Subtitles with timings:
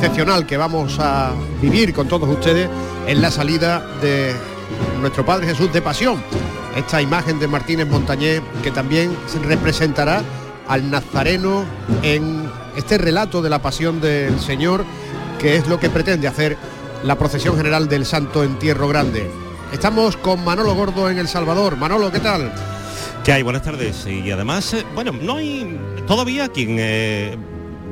[0.00, 2.70] excepcional que vamos a vivir con todos ustedes
[3.06, 4.34] en la salida de
[4.98, 6.22] nuestro Padre Jesús de Pasión.
[6.74, 10.22] Esta imagen de Martínez Montañé que también representará
[10.68, 11.66] al Nazareno
[12.02, 14.86] en este relato de la pasión del Señor,
[15.38, 16.56] que es lo que pretende hacer
[17.04, 19.30] la procesión general del Santo Entierro Grande.
[19.70, 21.76] Estamos con Manolo Gordo en El Salvador.
[21.76, 22.50] Manolo, ¿qué tal?
[23.22, 23.42] ¿Qué hay?
[23.42, 24.06] Buenas tardes.
[24.06, 27.36] Y además, eh, bueno, no hay todavía quien eh,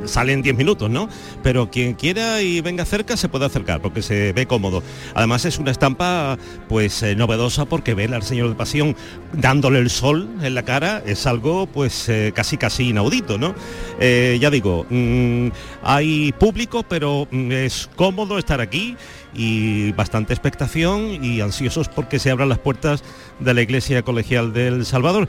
[0.04, 1.08] sale en 10 minutos, ¿no?
[1.42, 4.82] Pero quien quiera y venga cerca se puede acercar porque se ve cómodo.
[5.14, 6.38] Además es una estampa
[6.68, 8.96] pues eh, novedosa porque ver al Señor de Pasión
[9.32, 13.54] dándole el sol en la cara es algo pues casi casi inaudito, ¿no?
[13.98, 15.48] ya digo, mm,
[15.82, 18.96] hay público pero mm, es cómodo estar aquí
[19.34, 23.02] y bastante expectación y ansiosos porque se abran las puertas
[23.38, 25.28] de la Iglesia Colegial del Salvador.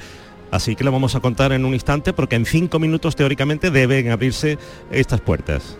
[0.51, 4.11] Así que lo vamos a contar en un instante porque en cinco minutos teóricamente deben
[4.11, 4.57] abrirse
[4.91, 5.77] estas puertas.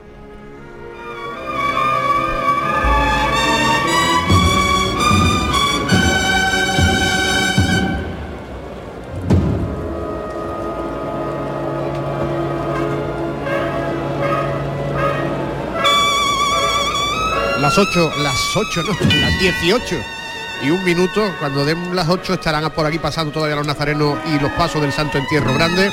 [17.70, 20.19] las 8, las 8, no, las 18
[20.62, 24.40] y un minuto, cuando den las 8 estarán por aquí pasando todavía los nazarenos y
[24.40, 25.92] los pasos del Santo Entierro Grande.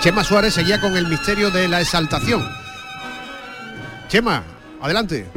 [0.00, 2.48] Chema Suárez seguía con el misterio de la exaltación.
[4.08, 4.42] Chema,
[4.80, 5.30] adelante.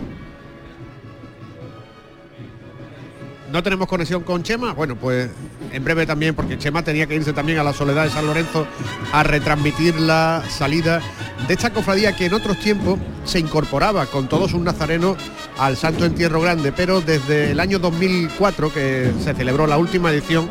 [3.51, 5.29] No tenemos conexión con Chema, bueno, pues
[5.71, 8.65] en breve también, porque Chema tenía que irse también a la Soledad de San Lorenzo
[9.11, 11.01] a retransmitir la salida
[11.47, 15.17] de esta cofradía que en otros tiempos se incorporaba con todos sus nazarenos
[15.57, 20.49] al Santo Entierro Grande, pero desde el año 2004, que se celebró la última edición,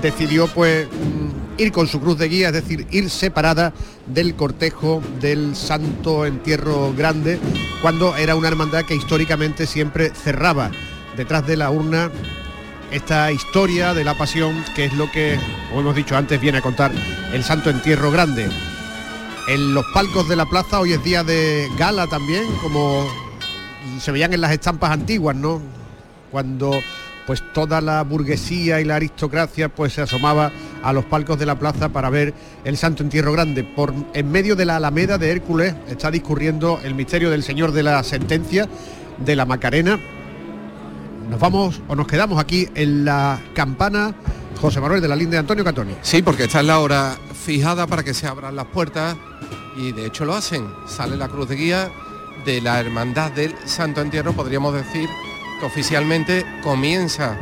[0.00, 3.72] decidió pues mm, ir con su cruz de guía, es decir, ir separada
[4.06, 7.38] del cortejo del Santo Entierro Grande,
[7.82, 10.70] cuando era una hermandad que históricamente siempre cerraba
[11.20, 12.10] detrás de la urna
[12.90, 15.38] esta historia de la pasión, que es lo que,
[15.68, 16.92] como hemos dicho antes, viene a contar
[17.34, 18.48] el Santo Entierro Grande.
[19.46, 23.06] En los palcos de la plaza hoy es día de gala también, como
[24.00, 25.60] se veían en las estampas antiguas, ¿no?
[26.30, 26.72] Cuando
[27.26, 30.50] pues toda la burguesía y la aristocracia pues se asomaba
[30.82, 32.32] a los palcos de la plaza para ver
[32.64, 33.62] el Santo Entierro Grande.
[33.62, 37.82] Por en medio de la Alameda de Hércules está discurriendo el misterio del Señor de
[37.82, 38.66] la Sentencia
[39.18, 40.00] de la Macarena
[41.30, 44.12] nos vamos o nos quedamos aquí en la campana
[44.60, 45.94] José Manuel de la Linde de Antonio Catoni.
[46.02, 49.16] Sí, porque esta es la hora fijada para que se abran las puertas
[49.76, 50.68] y de hecho lo hacen.
[50.88, 51.90] Sale la cruz de guía
[52.44, 55.08] de la Hermandad del Santo Entierro, podríamos decir
[55.60, 57.38] que oficialmente comienza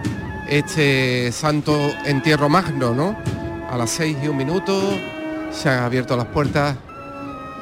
[0.49, 3.17] este Santo Entierro Magno, ¿no?
[3.71, 4.99] A las seis y un minuto
[5.51, 6.77] se han abierto las puertas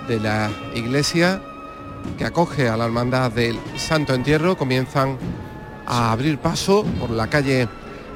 [0.08, 1.40] de la iglesia
[2.18, 5.18] que acoge a la Hermandad del Santo Entierro, comienzan
[5.86, 7.68] a abrir paso por la calle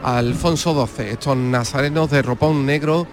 [0.03, 3.07] Alfonso XII, estos nazarenos de ropón negro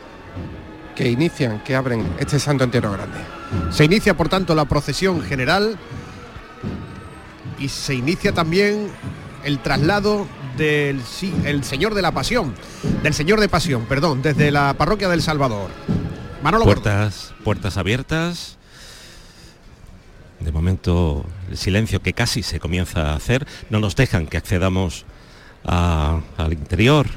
[0.95, 3.19] que inician, que abren este Santo Entierro Grande.
[3.71, 5.77] Se inicia, por tanto, la procesión general
[7.59, 8.87] y se inicia también
[9.43, 11.01] el traslado del
[11.45, 12.55] el Señor de la Pasión,
[13.03, 15.69] del Señor de Pasión, perdón, desde la parroquia del Salvador.
[16.41, 18.57] Manolo puertas, puertas abiertas,
[20.39, 25.05] de momento el silencio que casi se comienza a hacer, no nos dejan que accedamos
[25.63, 27.07] al interior,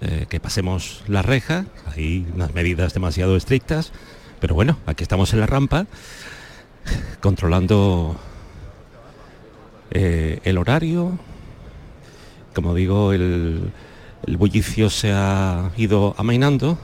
[0.00, 3.92] eh, que pasemos la reja, hay unas medidas demasiado estrictas,
[4.40, 5.86] pero bueno, aquí estamos en la rampa,
[7.20, 8.16] controlando
[9.90, 11.18] eh, el horario,
[12.54, 13.72] como digo, el,
[14.38, 16.78] bullicio se ha ido amainando,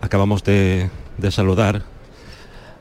[0.00, 0.90] acabamos de
[1.30, 1.84] saludar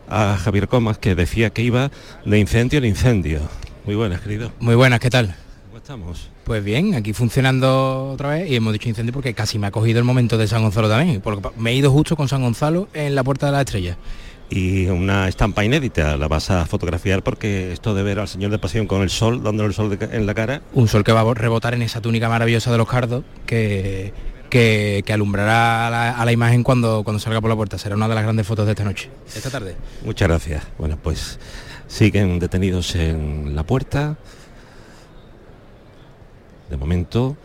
[0.09, 1.91] a Javier Comas, que decía que iba
[2.25, 3.41] de incendio en incendio.
[3.85, 4.51] Muy buenas, querido.
[4.59, 5.35] Muy buenas, ¿qué tal?
[5.67, 6.29] ¿Cómo estamos?
[6.43, 9.99] Pues bien, aquí funcionando otra vez y hemos dicho incendio porque casi me ha cogido
[9.99, 13.15] el momento de San Gonzalo también, porque me he ido justo con San Gonzalo en
[13.15, 13.97] la Puerta de la Estrella.
[14.49, 18.59] Y una estampa inédita, la vas a fotografiar porque esto de ver al Señor de
[18.59, 20.61] Pasión con el sol, dándole el sol en la cara.
[20.73, 24.13] Un sol que va a rebotar en esa túnica maravillosa de los cardos, que
[24.55, 27.77] que, alumbrará a la, imagen cuando, cuando salga por la puerta.
[27.77, 29.75] Será una de las grandes fotos de esta noche, esta tarde.
[30.05, 30.63] Muchas gracias.
[30.77, 31.39] Bueno, pues
[31.87, 34.17] siguen detenidos en la puerta.
[36.69, 37.35] De momento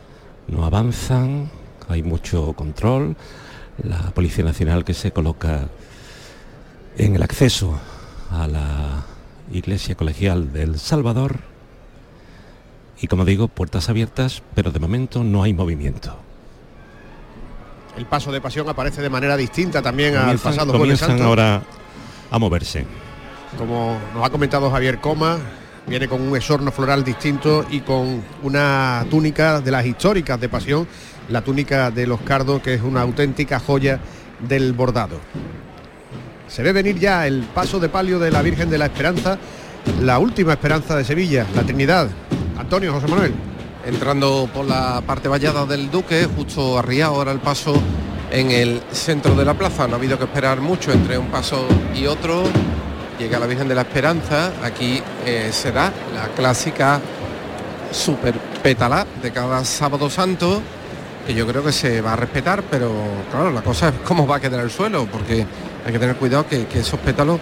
[0.47, 1.51] no avanzan,
[1.89, 3.17] hay mucho control.
[3.83, 5.69] La Policía Nacional que se coloca
[6.97, 7.81] en el acceso
[8.31, 9.05] a la
[9.53, 11.41] Iglesia Colegial del Salvador.
[13.01, 16.30] Y como digo, puertas abiertas, pero de momento no hay movimiento
[18.00, 21.62] el paso de pasión aparece de manera distinta también al pasado comienzan ahora
[22.31, 22.87] a moverse.
[23.58, 25.37] Como nos ha comentado Javier Coma,
[25.87, 30.88] viene con un esorno floral distinto y con una túnica de las históricas de pasión,
[31.29, 34.00] la túnica de los cardos, que es una auténtica joya
[34.49, 35.20] del bordado.
[36.49, 39.38] Se ve venir ya el paso de palio de la Virgen de la Esperanza,
[40.00, 42.08] la última esperanza de Sevilla, la Trinidad.
[42.56, 43.35] Antonio José Manuel.
[43.85, 47.75] Entrando por la parte vallada del Duque, justo arriado ahora el paso
[48.31, 49.87] en el centro de la plaza.
[49.87, 52.44] No ha habido que esperar mucho entre un paso y otro
[53.21, 57.00] llega la Virgen de la Esperanza, aquí eh, será la clásica
[57.93, 60.62] super pétala de cada sábado santo,
[61.27, 62.91] que yo creo que se va a respetar, pero
[63.31, 65.47] claro, la cosa es cómo va a quedar el suelo, porque
[65.85, 67.38] hay que tener cuidado que, esos pétalos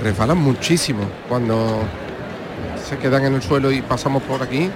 [0.00, 1.82] resbalan muchísimo cuando
[2.88, 4.70] se quedan en el suelo y pasamos por aquí.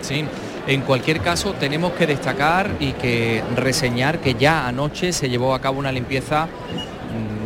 [0.00, 0.24] Sí,
[0.66, 5.60] en cualquier caso tenemos que destacar y que reseñar que ya anoche se llevó a
[5.60, 6.48] cabo una limpieza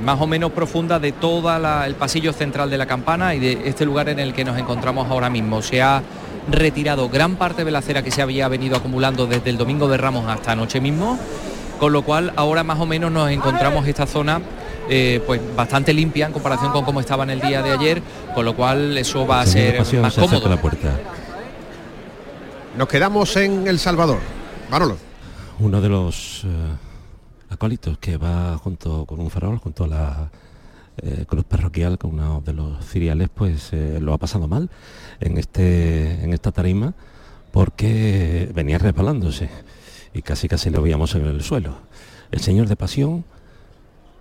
[0.02, 1.54] más o menos profunda de todo
[1.84, 5.08] el pasillo central de la campana y de este lugar en el que nos encontramos
[5.10, 5.62] ahora mismo.
[5.62, 6.02] Se ha
[6.50, 9.96] retirado gran parte de la cera que se había venido acumulando desde el domingo de
[9.96, 11.18] Ramos hasta anoche mismo,
[11.78, 14.40] con lo cual ahora más o menos nos encontramos esta zona
[14.90, 18.02] eh, pues bastante limpia en comparación con cómo estaba en el día de ayer,
[18.34, 20.48] con lo cual eso va a ser más cómodo.
[20.48, 20.90] La puerta.
[22.76, 24.18] Nos quedamos en El Salvador.
[24.70, 24.96] Manolo.
[25.60, 26.48] Uno de los eh,
[27.50, 30.30] acólitos que va junto con un farol, junto a la
[30.96, 34.70] eh, cruz parroquial, con uno de los ciriales, pues eh, lo ha pasado mal
[35.20, 36.94] en, este, en esta tarima
[37.50, 39.50] porque venía resbalándose
[40.14, 41.74] y casi casi lo veíamos en el suelo.
[42.30, 43.26] El Señor de Pasión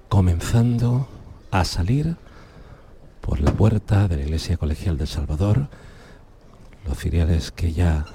[0.09, 1.07] comenzando
[1.51, 2.17] a salir
[3.21, 5.69] por la puerta de la Iglesia Colegial del Salvador,
[6.85, 8.05] los ciriales que ya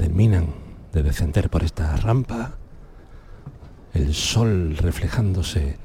[0.00, 0.54] terminan
[0.94, 2.54] de descender por esta rampa,
[3.92, 5.76] el sol reflejándose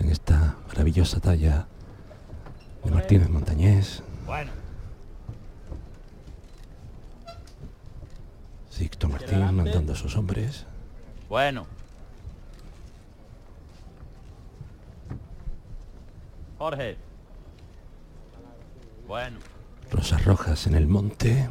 [0.00, 1.68] en esta maravillosa talla
[2.82, 4.02] de Martínez Montañés.
[4.26, 4.50] Bueno.
[8.68, 10.66] Sixto Martín mandando a sus hombres.
[11.28, 11.68] Bueno.
[16.58, 16.96] Jorge.
[19.06, 19.38] Bueno.
[19.90, 21.48] Rosas rojas en el monte.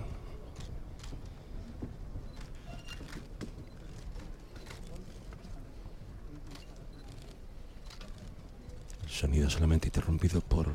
[9.18, 10.68] sonido solamente interrumpido por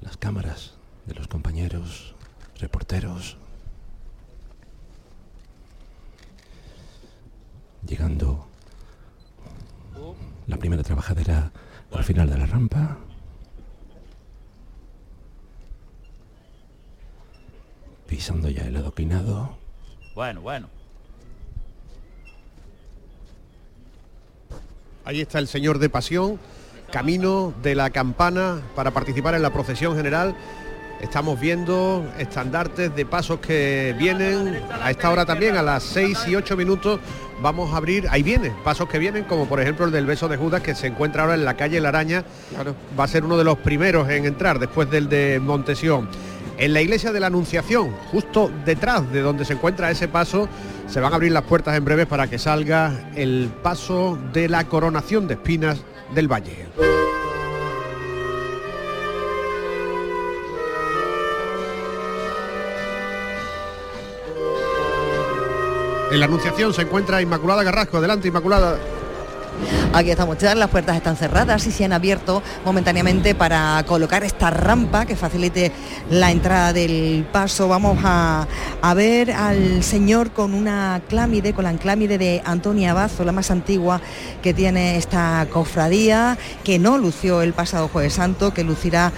[0.00, 0.74] las cámaras
[1.06, 2.14] de los compañeros
[2.58, 3.36] reporteros.
[7.86, 8.46] Llegando
[10.48, 11.52] la primera trabajadera
[11.92, 12.98] al final de la rampa.
[18.20, 19.56] Pisando ya el adoquinado.
[20.14, 20.68] Bueno, bueno.
[25.06, 26.38] Ahí está el señor de pasión
[26.92, 30.36] camino de la campana para participar en la procesión general.
[31.00, 36.36] Estamos viendo estandartes de pasos que vienen a esta hora también, a las 6 y
[36.36, 37.00] 8 minutos
[37.40, 40.36] vamos a abrir, ahí viene, pasos que vienen, como por ejemplo el del beso de
[40.36, 42.22] Judas que se encuentra ahora en la calle La Araña,
[42.98, 46.06] va a ser uno de los primeros en entrar después del de Montesión.
[46.60, 50.46] En la iglesia de la Anunciación, justo detrás de donde se encuentra ese paso,
[50.88, 54.64] se van a abrir las puertas en breve para que salga el paso de la
[54.64, 55.80] coronación de espinas
[56.14, 56.66] del Valle.
[66.10, 67.96] En la Anunciación se encuentra Inmaculada Garrasco.
[67.96, 68.78] Adelante, Inmaculada.
[69.92, 74.50] Aquí estamos ya, las puertas están cerradas y se han abierto momentáneamente para colocar esta
[74.50, 75.72] rampa que facilite
[76.10, 77.68] la entrada del paso.
[77.68, 78.46] Vamos a,
[78.94, 84.00] ver al señor con una clámide, con la clámide de Antonia Bazo, la más antigua
[84.42, 89.12] que tiene esta cofradía, que no lució el pasado jueves santo, que lucirá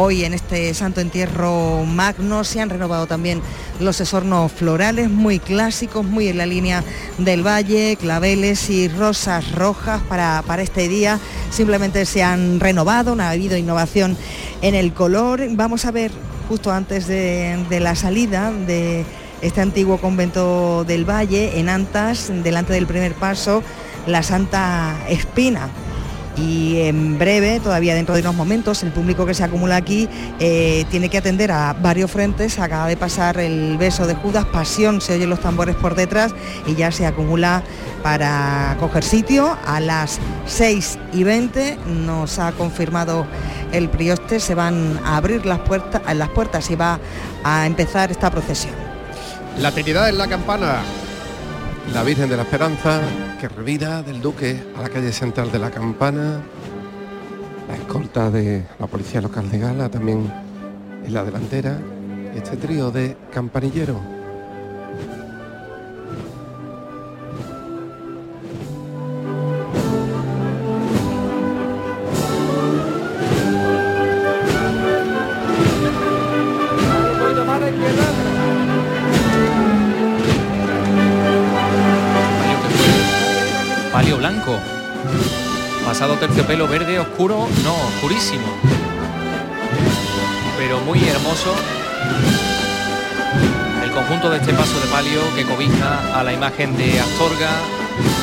[0.00, 3.42] Hoy en este Santo Entierro Magno se han renovado también
[3.80, 6.84] los esornos florales, muy clásicos, muy en la línea
[7.18, 11.18] del valle, claveles y rosas rojas para, para este día.
[11.50, 14.16] Simplemente se han renovado, no ha habido innovación
[14.62, 15.40] en el color.
[15.50, 16.12] Vamos a ver
[16.48, 19.04] justo antes de, de la salida de
[19.42, 23.64] este antiguo convento del Valle, en Antas, delante del primer paso,
[24.06, 25.68] la Santa Espina
[26.40, 30.84] y en breve, todavía dentro de unos momentos, el público que se acumula aquí eh,
[30.90, 32.58] tiene que atender a varios frentes.
[32.58, 36.34] Acaba de pasar el beso de Judas, pasión, se oyen los tambores por detrás
[36.66, 37.62] y ya se acumula
[38.02, 39.56] para coger sitio.
[39.66, 43.26] A las 6 y 20 nos ha confirmado
[43.72, 47.00] el prioste, se van a abrir las puertas, y va
[47.44, 48.74] a empezar esta procesión.
[49.58, 50.82] La Trinidad en la campana
[51.94, 53.00] la Virgen de la Esperanza
[53.40, 56.40] que revira del Duque a la calle central de la Campana.
[57.68, 60.32] La escolta de la Policía Local de Gala también
[61.04, 61.78] en la delantera.
[62.34, 64.17] Este trío de campanilleros.
[86.18, 88.46] Terciopelo verde oscuro no oscurísimo.
[90.58, 91.54] Pero muy hermoso.
[93.84, 97.50] El conjunto de este paso de palio que cobija a la imagen de Astorga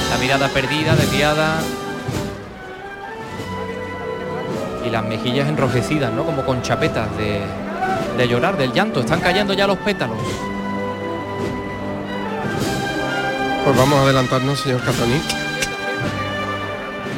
[0.09, 1.59] la mirada perdida desviada.
[4.85, 7.41] Y las mejillas enrojecidas no como con chapetas de,
[8.17, 8.99] de llorar del llanto.
[8.99, 10.17] Están cayendo ya los pétalos.
[13.63, 15.44] Pues vamos a adelantarnos, señor Cataní.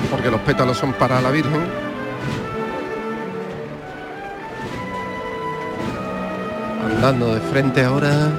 [0.09, 1.61] Porque los pétalos son para la Virgen.
[6.85, 8.31] Andando de frente ahora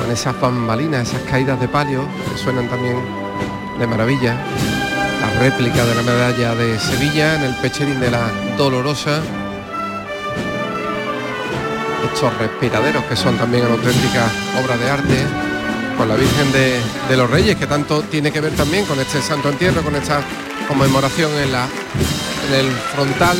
[0.00, 2.96] con esas bambalinas, esas caídas de palio que suenan también
[3.78, 4.36] de maravilla.
[5.20, 9.20] La réplica de la medalla de Sevilla en el pecherín de la Dolorosa.
[12.12, 14.26] Estos respiraderos que son también una auténtica
[14.62, 15.26] obra de arte
[15.96, 19.20] con la Virgen de, de los Reyes, que tanto tiene que ver también con este
[19.20, 20.20] santo entierro, con esta
[20.68, 21.66] conmemoración en, la,
[22.46, 23.36] en el frontal.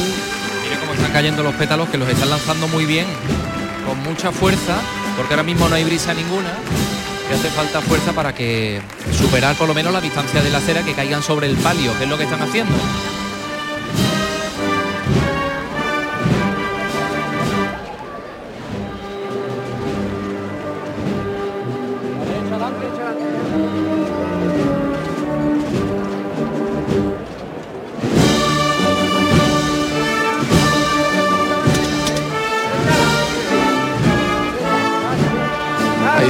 [0.65, 3.07] Mire cómo están cayendo los pétalos, que los están lanzando muy bien,
[3.87, 4.81] con mucha fuerza,
[5.17, 6.53] porque ahora mismo no hay brisa ninguna.
[7.31, 8.81] Y hace falta fuerza para que
[9.17, 12.05] superar por lo menos la distancia de la cera, que caigan sobre el palio, que
[12.05, 12.75] es lo que están haciendo.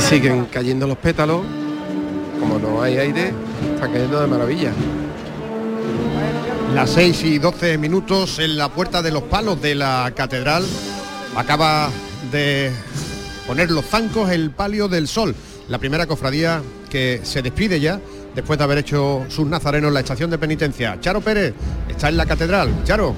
[0.09, 1.43] Siguen cayendo los pétalos.
[2.41, 3.35] Como no hay aire,
[3.75, 4.73] están cayendo de maravilla.
[6.75, 10.65] Las 6 y 12 minutos en la puerta de los palos de la catedral.
[11.37, 11.91] Acaba
[12.33, 12.71] de
[13.47, 15.35] poner los zancos el palio del sol.
[15.69, 18.01] La primera cofradía que se despide ya
[18.35, 20.99] después de haber hecho sus nazarenos en la estación de penitencia.
[21.01, 21.53] Charo Pérez
[21.87, 22.83] está en la catedral.
[22.85, 23.15] Charo.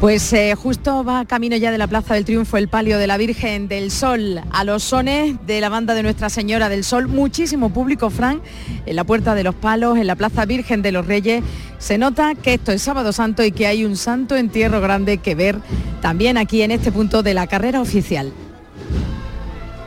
[0.00, 3.16] Pues eh, justo va camino ya de la Plaza del Triunfo el palio de la
[3.16, 7.08] Virgen del Sol a los sones de la banda de Nuestra Señora del Sol.
[7.08, 8.42] Muchísimo público, Fran,
[8.84, 11.42] en la Puerta de los Palos, en la Plaza Virgen de los Reyes.
[11.78, 15.34] Se nota que esto es Sábado Santo y que hay un santo entierro grande que
[15.34, 15.56] ver
[16.02, 18.32] también aquí en este punto de la carrera oficial.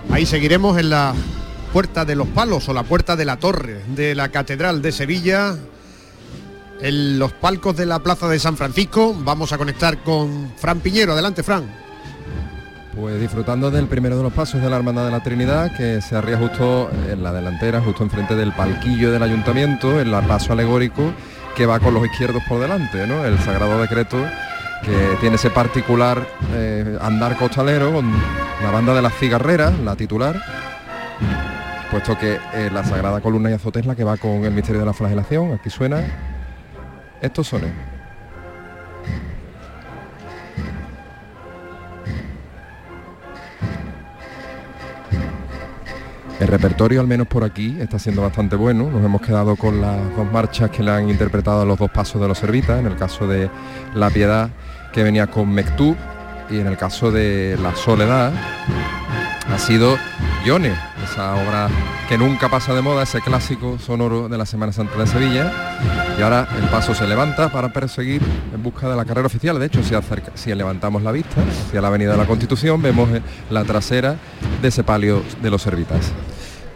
[0.10, 1.14] Ahí seguiremos en la
[1.72, 5.56] puerta de los palos o la puerta de la torre de la Catedral de Sevilla.
[6.82, 11.12] En los palcos de la Plaza de San Francisco vamos a conectar con Fran Piñero.
[11.12, 11.66] Adelante, Fran.
[12.96, 16.16] Pues disfrutando del primero de los pasos de la Hermandad de la Trinidad, que se
[16.16, 21.14] arría justo en la delantera, justo enfrente del palquillo del ayuntamiento, el paso alegórico
[21.56, 23.26] que va con los izquierdos por delante, ¿no?
[23.26, 24.18] El Sagrado Decreto
[24.84, 28.10] que tiene ese particular eh, andar costalero con
[28.64, 30.42] la banda de las cigarreras, la titular,
[31.92, 34.80] puesto que eh, la Sagrada Columna y Azote es la que va con el misterio
[34.80, 36.39] de la flagelación, aquí suena
[37.22, 37.72] estos sones.
[46.40, 48.90] El repertorio, al menos por aquí, está siendo bastante bueno.
[48.90, 52.22] Nos hemos quedado con las dos marchas que le han interpretado a los dos pasos
[52.22, 53.50] de los servitas, en el caso de
[53.94, 54.50] La Piedad,
[54.94, 55.98] que venía con Mectub,
[56.50, 58.32] y en el caso de La Soledad,
[59.52, 59.98] ha sido
[60.46, 60.74] Yone,
[61.04, 61.68] esa obra
[62.08, 65.52] que nunca pasa de moda, ese clásico sonoro de la Semana Santa de Sevilla.
[66.18, 68.22] Y ahora el paso se levanta para perseguir
[68.54, 69.60] en busca de la carrera oficial.
[69.60, 73.10] De hecho, si, acerca- si levantamos la vista hacia la Avenida de la Constitución, vemos
[73.12, 74.16] eh, la trasera
[74.62, 76.12] de ese palio de los servitas.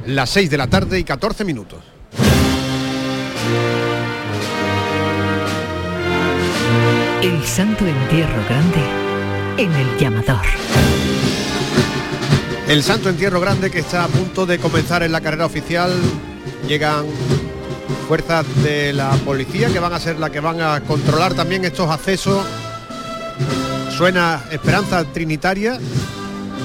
[0.05, 1.79] Las 6 de la tarde y 14 minutos.
[7.21, 8.83] El Santo Entierro Grande
[9.57, 10.41] en el llamador.
[12.67, 15.91] El Santo Entierro Grande que está a punto de comenzar en la carrera oficial.
[16.67, 17.05] Llegan
[18.07, 21.89] fuerzas de la policía que van a ser las que van a controlar también estos
[21.89, 22.45] accesos.
[23.97, 25.77] Suena Esperanza Trinitaria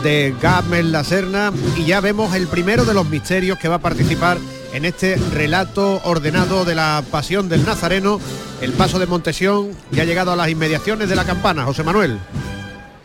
[0.03, 3.81] de Gamel La Serna y ya vemos el primero de los misterios que va a
[3.81, 4.39] participar
[4.73, 8.21] en este relato ordenado de la pasión del Nazareno.
[8.61, 11.65] El paso de Montesión ya ha llegado a las inmediaciones de la campana.
[11.65, 12.19] José Manuel.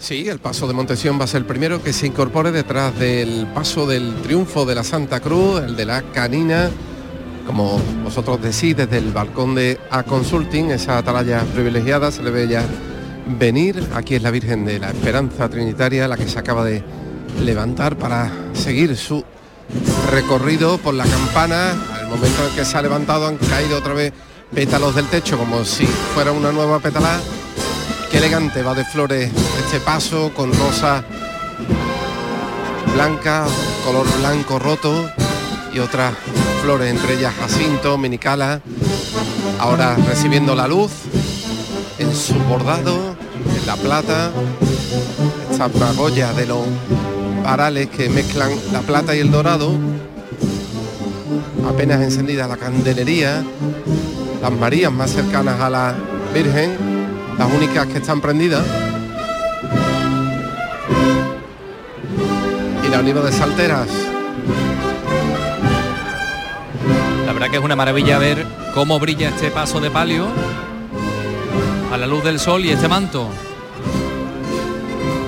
[0.03, 3.47] Sí, el paso de Montesión va a ser el primero que se incorpore detrás del
[3.53, 6.69] paso del triunfo de la Santa Cruz, el de la Canina,
[7.47, 12.49] Como vosotros decís, desde el balcón de A Consulting, esa atalaya privilegiada, se le ve
[12.49, 12.65] ya
[13.39, 13.81] venir.
[13.95, 16.83] Aquí es la Virgen de la Esperanza Trinitaria, la que se acaba de
[17.41, 19.23] levantar para seguir su
[20.11, 21.71] recorrido por la campana.
[21.93, 24.11] Al momento en que se ha levantado han caído otra vez
[24.53, 27.21] pétalos del techo como si fuera una nueva pétala.
[28.13, 31.03] Qué elegante va de flores este paso con rosa
[32.93, 33.43] blanca,
[33.83, 35.09] color blanco roto
[35.73, 36.13] y otras
[36.61, 38.61] flores, entre ellas jacinto, minicala.
[39.59, 40.91] Ahora recibiendo la luz
[41.97, 43.15] en su bordado,
[43.59, 44.29] en la plata,
[45.49, 46.67] estas magollas de los
[47.43, 49.75] parales que mezclan la plata y el dorado.
[51.67, 53.43] Apenas encendida la candelería,
[54.39, 55.95] las Marías más cercanas a la
[56.31, 56.92] Virgen,
[57.37, 58.65] las únicas que están prendidas.
[62.85, 63.87] Y la univa de salteras.
[67.25, 70.27] La verdad que es una maravilla ver cómo brilla este paso de palio
[71.91, 73.29] a la luz del sol y este manto.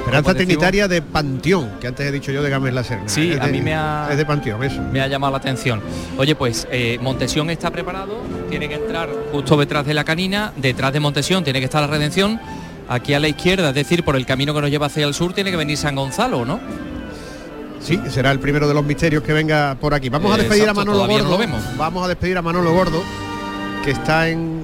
[0.06, 3.10] Esperanza Trinitaria de Panteón, que antes he dicho yo de Gámez la Serna.
[3.10, 4.82] Sí, a mí me ha- Es de Panteón, eso.
[4.92, 5.82] me ha llamado la atención.
[6.18, 8.20] Oye, pues eh, Montesión está preparado,
[8.50, 11.88] tiene que entrar justo detrás de la canina, detrás de Montesión tiene que estar la
[11.88, 12.40] Redención,
[12.88, 15.34] aquí a la izquierda, es decir, por el camino que nos lleva hacia el sur,
[15.34, 16.60] tiene que venir San Gonzalo, ¿no?
[17.82, 20.10] Sí, será el primero de los misterios que venga por aquí.
[20.10, 21.30] Vamos a despedir exacto, a Manolo no Gordo.
[21.32, 21.62] lo vemos.
[21.78, 23.04] Vamos a despedir a Manolo Gordo,
[23.84, 24.64] que está en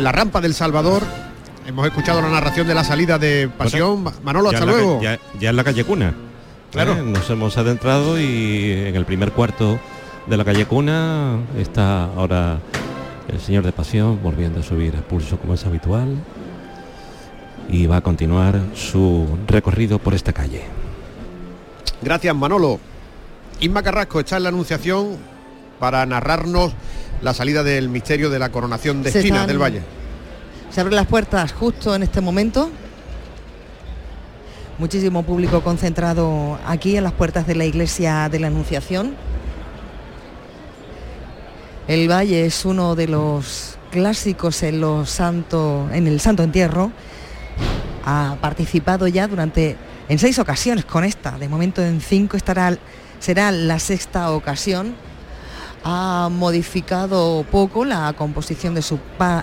[0.00, 1.02] la rampa del Salvador.
[1.66, 4.04] Hemos escuchado la narración de la salida de Pasión.
[4.24, 5.00] Manolo, Ya hasta la luego.
[5.00, 6.12] ya, ya en la calle Cuna.
[6.72, 6.94] Claro.
[6.94, 7.02] ¿eh?
[7.04, 9.78] Nos hemos adentrado y en el primer cuarto
[10.26, 12.58] de la calle Cuna está ahora
[13.28, 16.16] el señor de Pasión volviendo a subir a pulso como es habitual
[17.68, 20.62] y va a continuar su recorrido por esta calle.
[22.02, 22.80] Gracias, Manolo.
[23.60, 25.16] Isma Carrasco está en la Anunciación
[25.78, 26.72] para narrarnos
[27.22, 29.82] la salida del misterio de la coronación de Se Espinas están- del Valle.
[30.72, 32.70] Se abren las puertas justo en este momento.
[34.78, 39.14] Muchísimo público concentrado aquí en las puertas de la iglesia de la Anunciación.
[41.88, 46.90] El valle es uno de los clásicos en el Santo Entierro.
[48.06, 49.76] Ha participado ya durante
[50.08, 51.32] en seis ocasiones con esta.
[51.32, 52.78] De momento en cinco estará
[53.20, 54.94] será la sexta ocasión
[55.84, 58.98] ha modificado poco la composición de su,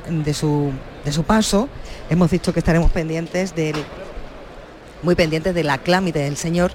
[0.10, 0.72] de su,
[1.06, 1.70] de su paso.
[2.10, 3.76] Hemos dicho que estaremos pendientes del,
[5.02, 6.72] muy pendientes de la clámide del Señor,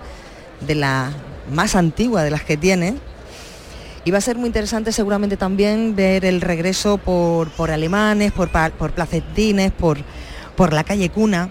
[0.61, 1.11] de la
[1.53, 2.97] más antigua de las que tiene.
[4.05, 8.51] Y va a ser muy interesante seguramente también ver el regreso por, por alemanes, por,
[8.51, 9.99] por placetines, por,
[10.57, 11.51] por la calle Cuna.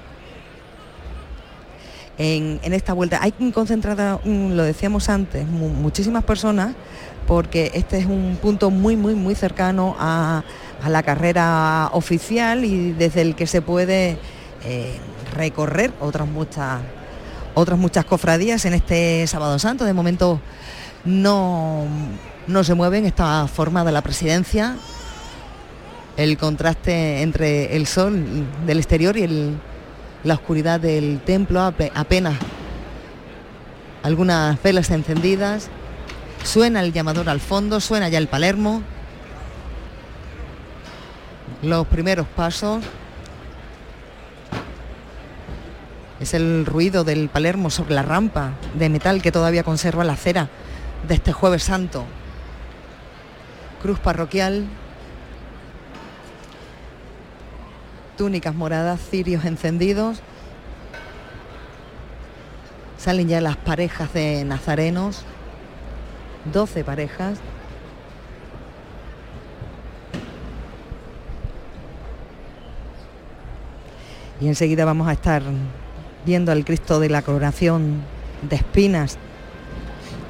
[2.19, 6.75] En, en esta vuelta hay concentrada, lo decíamos antes, mu- muchísimas personas
[7.27, 10.43] porque este es un punto muy, muy, muy cercano a,
[10.87, 14.17] la carrera oficial y desde el que se puede
[14.65, 14.97] eh,
[15.33, 16.81] recorrer otras muchas,
[17.55, 19.85] otras muchas cofradías en este sábado santo.
[19.85, 20.41] De momento
[21.05, 21.85] no,
[22.47, 24.75] no se mueven, está formada la presidencia.
[26.17, 29.57] El contraste entre el sol del exterior y el-
[30.25, 32.35] la oscuridad del templo, ape- apenas
[34.03, 35.69] algunas velas encendidas.
[36.43, 38.83] Suena el llamador al fondo, suena ya el Palermo.
[41.61, 42.83] Los primeros pasos.
[46.19, 50.49] Es el ruido del Palermo sobre la rampa de metal que todavía conserva la cera
[51.07, 52.05] de este jueves santo.
[53.81, 54.67] Cruz parroquial.
[58.17, 60.19] Túnicas moradas, cirios encendidos.
[62.97, 65.25] Salen ya las parejas de nazarenos.
[66.51, 67.39] 12 parejas.
[74.41, 75.41] Y enseguida vamos a estar
[76.25, 78.01] viendo al Cristo de la coronación
[78.49, 79.17] de espinas,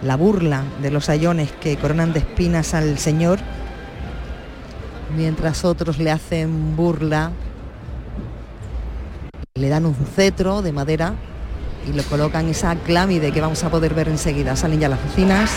[0.04, 3.40] la burla de los ayones que coronan de espinas al Señor,
[5.16, 7.32] mientras otros le hacen burla,
[9.56, 11.14] le dan un cetro de madera
[11.88, 14.56] y lo colocan esa clámide que vamos a poder ver enseguida.
[14.56, 15.52] Salen ya las vecinas.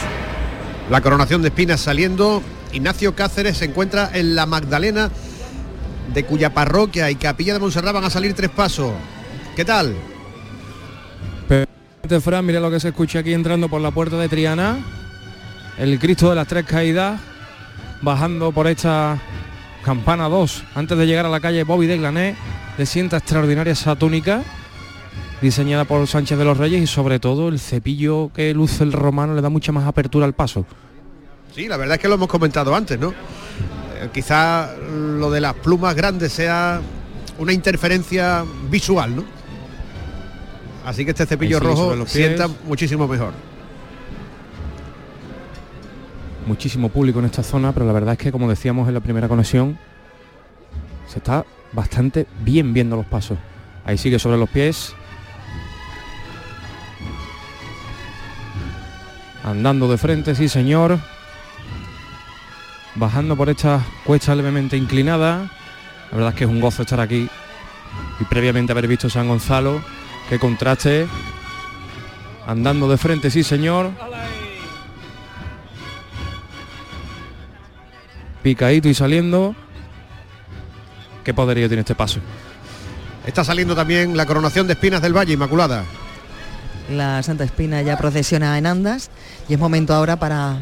[0.90, 2.42] La coronación de espinas saliendo.
[2.72, 5.11] Ignacio Cáceres se encuentra en la Magdalena,
[6.14, 8.92] de cuya parroquia y capilla de Montserrat van a salir tres pasos.
[9.57, 9.94] ¿Qué tal?
[12.20, 14.79] Fran, mira lo que se escucha aquí entrando por la puerta de Triana.
[15.77, 17.20] El Cristo de las Tres Caídas
[18.01, 19.18] bajando por esta
[19.85, 22.37] campana 2 antes de llegar a la calle Bobby de Glané.
[22.79, 24.42] Le sienta extraordinaria esa túnica
[25.40, 29.35] diseñada por Sánchez de los Reyes y sobre todo el cepillo que luce el romano
[29.35, 30.64] le da mucha más apertura al paso.
[31.55, 33.11] Sí, la verdad es que lo hemos comentado antes, ¿no?
[33.11, 36.81] Eh, quizá lo de las plumas grandes sea
[37.38, 39.25] una interferencia visual, ¿no?
[40.85, 43.33] Así que este cepillo sí, rojo los sienta muchísimo mejor.
[46.46, 49.29] muchísimo público en esta zona, pero la verdad es que como decíamos en la primera
[49.29, 49.79] conexión,
[51.07, 53.38] se está bastante bien viendo los pasos.
[53.85, 54.94] Ahí sigue sobre los pies.
[59.47, 60.99] Andando de frente, sí señor.
[62.97, 65.49] Bajando por esta cuesta levemente inclinada.
[66.11, 67.29] La verdad es que es un gozo estar aquí
[68.19, 69.81] y previamente haber visto San Gonzalo.
[70.29, 71.07] Qué contraste.
[72.45, 73.93] Andando de frente, sí señor.
[78.43, 79.57] picadito y saliendo.
[81.25, 82.21] ¿Qué poderío tiene este paso?
[83.27, 85.85] Está saliendo también la coronación de espinas del Valle Inmaculada.
[86.90, 89.11] La Santa Espina ya procesiona en andas
[89.49, 90.59] y es momento ahora para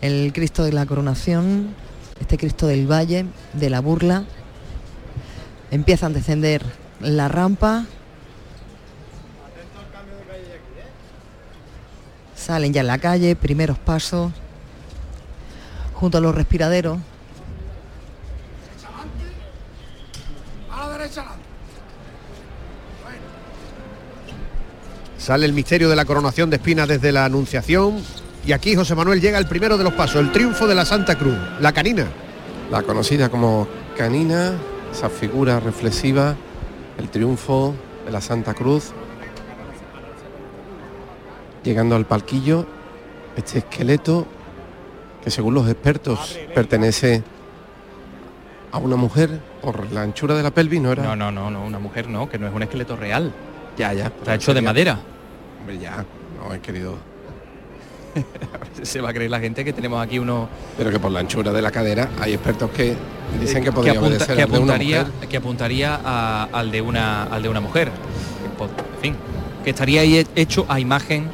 [0.00, 1.74] el Cristo de la Coronación,
[2.20, 4.22] este Cristo del Valle, de la Burla.
[5.72, 6.64] Empiezan a descender
[7.00, 7.86] la rampa.
[12.36, 14.30] Salen ya en la calle, primeros pasos,
[15.94, 16.98] junto a los respiraderos.
[25.20, 27.98] Sale el misterio de la coronación de espinas desde la Anunciación.
[28.46, 31.18] Y aquí José Manuel llega el primero de los pasos, el triunfo de la Santa
[31.18, 32.06] Cruz, la canina.
[32.70, 34.54] La conocida como canina,
[34.90, 36.34] esa figura reflexiva,
[36.98, 37.74] el triunfo
[38.06, 38.92] de la Santa Cruz.
[41.64, 42.66] Llegando al palquillo,
[43.36, 44.26] este esqueleto
[45.22, 47.22] que según los expertos pertenece
[48.72, 51.02] a una mujer por la anchura de la pelvis, ¿no era?
[51.02, 53.34] No, no, no, no, una mujer no, que no es un esqueleto real.
[53.80, 54.06] Ya, ya.
[54.06, 54.98] Está hecho de madera.
[55.60, 56.04] Hombre, ya,
[56.38, 56.96] no he querido.
[58.82, 61.52] Se va a creer la gente que tenemos aquí uno Pero que por la anchura
[61.52, 62.96] de la cadera hay expertos que
[63.40, 65.28] dicen que podría apunta- que de una apuntaría, mujer.
[65.28, 67.88] que apuntaría a- al de una al de una mujer.
[67.90, 68.64] Que po-
[68.96, 69.16] En fin,
[69.64, 71.28] que estaría ahí he- hecho a imagen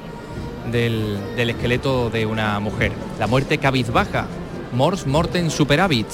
[0.71, 2.93] del, del esqueleto de una mujer.
[3.19, 4.27] La muerte cabizbaja.
[4.73, 6.07] Mors morten superavit.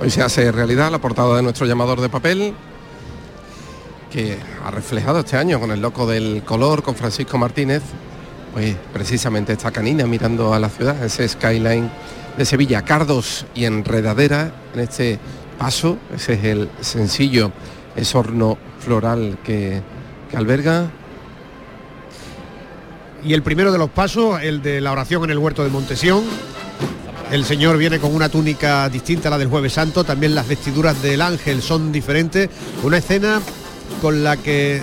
[0.00, 2.54] Hoy se hace realidad la portada de nuestro llamador de papel
[4.10, 7.82] que ha reflejado este año con el loco del color, con Francisco Martínez,
[8.52, 11.90] pues precisamente esta canina mirando a la ciudad, ese skyline
[12.36, 15.18] de Sevilla, cardos y enredadera en este
[15.58, 17.52] paso, ese es el sencillo
[17.96, 19.80] esorno floral que,
[20.30, 20.90] que alberga.
[23.24, 26.24] Y el primero de los pasos, el de la oración en el huerto de Montesión.
[27.30, 31.00] El Señor viene con una túnica distinta a la del Jueves Santo, también las vestiduras
[31.00, 32.48] del ángel son diferentes.
[32.82, 33.40] Una escena
[34.00, 34.80] con la que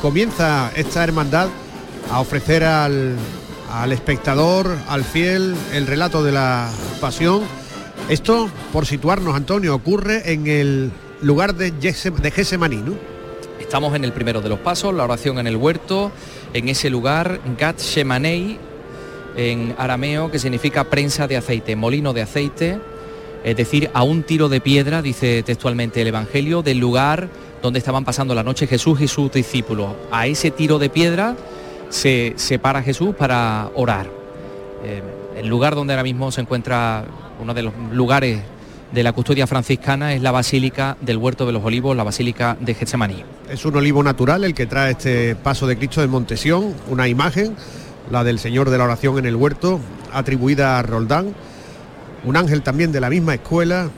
[0.00, 1.48] comienza esta hermandad
[2.10, 3.16] a ofrecer al,
[3.70, 7.42] al espectador, al fiel, el relato de la pasión.
[8.08, 10.90] Esto, por situarnos, Antonio, ocurre en el
[11.22, 12.94] lugar de, Gese- de Gesemaní, ¿no?
[13.60, 16.10] Estamos en el primero de los pasos, la oración en el huerto,
[16.52, 18.58] en ese lugar, Gat Shemanei,
[19.36, 22.78] en arameo, que significa prensa de aceite, molino de aceite,
[23.44, 27.28] es decir, a un tiro de piedra, dice textualmente el Evangelio, del lugar
[27.62, 29.94] donde estaban pasando la noche Jesús y sus discípulos.
[30.10, 31.36] A ese tiro de piedra
[31.88, 34.10] se separa Jesús para orar.
[34.84, 35.02] Eh,
[35.36, 37.04] el lugar donde ahora mismo se encuentra
[37.40, 38.42] uno de los lugares
[38.92, 42.74] de la custodia franciscana es la Basílica del Huerto de los Olivos, la Basílica de
[42.74, 43.24] Getsemaní.
[43.48, 47.56] Es un olivo natural el que trae este paso de Cristo de Montesión, una imagen,
[48.10, 49.80] la del Señor de la Oración en el Huerto,
[50.12, 51.34] atribuida a Roldán,
[52.24, 53.88] un ángel también de la misma escuela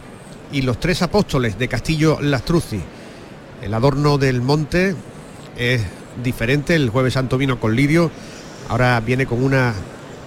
[0.52, 2.80] y los tres apóstoles de Castillo Lastruzzi.
[3.62, 4.94] El adorno del monte
[5.56, 5.82] es
[6.22, 8.10] diferente, el jueves santo vino con lirio,
[8.68, 9.74] ahora viene con una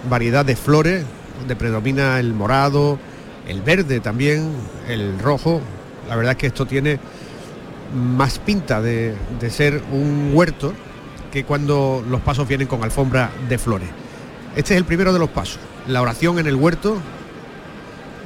[0.08, 1.04] variedad de flores,
[1.38, 2.98] donde predomina el morado,
[3.46, 4.52] el verde también,
[4.88, 5.60] el rojo.
[6.08, 6.98] La verdad es que esto tiene
[7.94, 10.74] más pinta de, de ser un huerto
[11.32, 13.88] que cuando los pasos vienen con alfombra de flores.
[14.56, 16.96] Este es el primero de los pasos, la oración en el huerto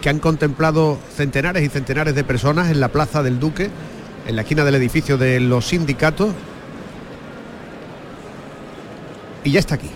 [0.00, 3.70] que han contemplado centenares y centenares de personas en la Plaza del Duque,
[4.26, 6.32] en la esquina del edificio de los sindicatos.
[9.44, 9.90] Y ya está aquí.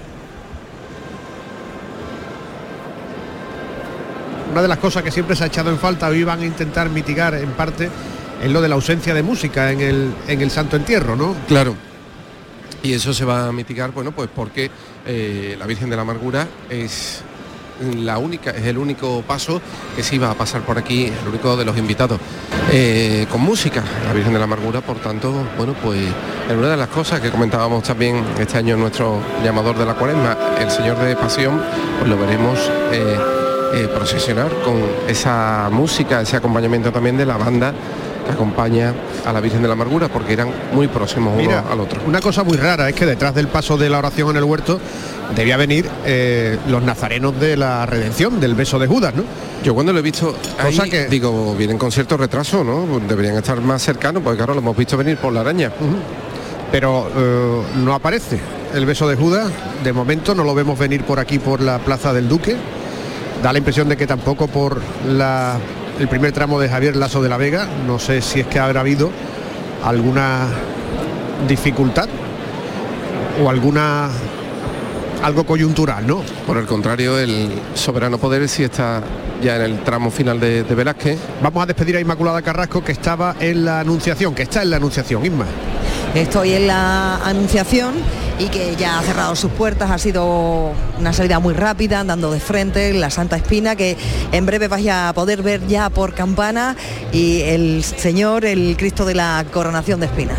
[4.50, 6.88] Una de las cosas que siempre se ha echado en falta, hoy van a intentar
[6.88, 7.90] mitigar en parte,
[8.42, 11.36] es lo de la ausencia de música en el, en el Santo Entierro, ¿no?
[11.46, 11.74] Claro.
[12.82, 14.70] Y eso se va a mitigar, bueno, pues porque
[15.06, 17.22] eh, la Virgen de la Amargura es
[17.80, 19.60] la única, es el único paso
[19.94, 22.20] que se iba a pasar por aquí, el único de los invitados,
[22.72, 26.00] eh, con música, la Virgen de la Amargura, por tanto, bueno, pues
[26.48, 30.36] en una de las cosas que comentábamos también este año nuestro llamador de la cuaresma,
[30.60, 31.60] el Señor de Pasión,
[31.98, 32.58] pues lo veremos
[32.92, 33.35] eh,
[33.74, 34.74] eh, procesionar con
[35.08, 37.72] esa música, ese acompañamiento también de la banda
[38.24, 38.92] que acompaña
[39.24, 42.00] a la Virgen de la Amargura, porque eran muy próximos uno al otro.
[42.06, 44.80] una cosa muy rara es que detrás del paso de la oración en el huerto
[45.36, 49.22] debía venir eh, los nazarenos de la redención, del beso de Judas, ¿no?
[49.62, 53.00] Yo cuando lo he visto, Cosa ahí, que- digo, vienen con cierto retraso, ¿no?
[53.08, 55.70] Deberían estar más cercanos, porque claro, lo hemos visto venir por la araña.
[56.72, 58.38] Pero eh, no aparece
[58.74, 59.50] el beso de Judas.
[59.84, 62.56] De momento no lo vemos venir por aquí, por la Plaza del Duque.
[63.42, 65.58] Da la impresión de que tampoco por la,
[66.00, 67.66] el primer tramo de Javier Lazo de la Vega.
[67.86, 69.10] No sé si es que habrá habido
[69.84, 70.48] alguna
[71.46, 72.08] dificultad
[73.42, 74.08] o alguna
[75.22, 76.22] algo coyuntural, ¿no?
[76.46, 79.02] Por el contrario, el soberano poder sí está
[79.42, 81.18] ya en el tramo final de, de Velázquez.
[81.42, 84.76] Vamos a despedir a Inmaculada Carrasco que estaba en la anunciación, que está en la
[84.76, 85.46] anunciación, Inma.
[86.16, 87.92] Estoy en la anunciación
[88.38, 92.40] y que ya ha cerrado sus puertas, ha sido una salida muy rápida, andando de
[92.40, 93.98] frente, la Santa Espina, que
[94.32, 96.74] en breve vais a poder ver ya por campana
[97.12, 100.38] y el Señor, el Cristo de la coronación de espinas.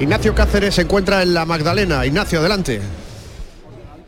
[0.00, 2.04] Ignacio Cáceres se encuentra en la Magdalena.
[2.04, 2.80] Ignacio, adelante.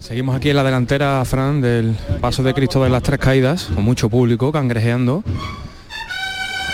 [0.01, 3.85] Seguimos aquí en la delantera, Fran, del paso de Cristo de las Tres Caídas, con
[3.85, 5.23] mucho público cangrejeando.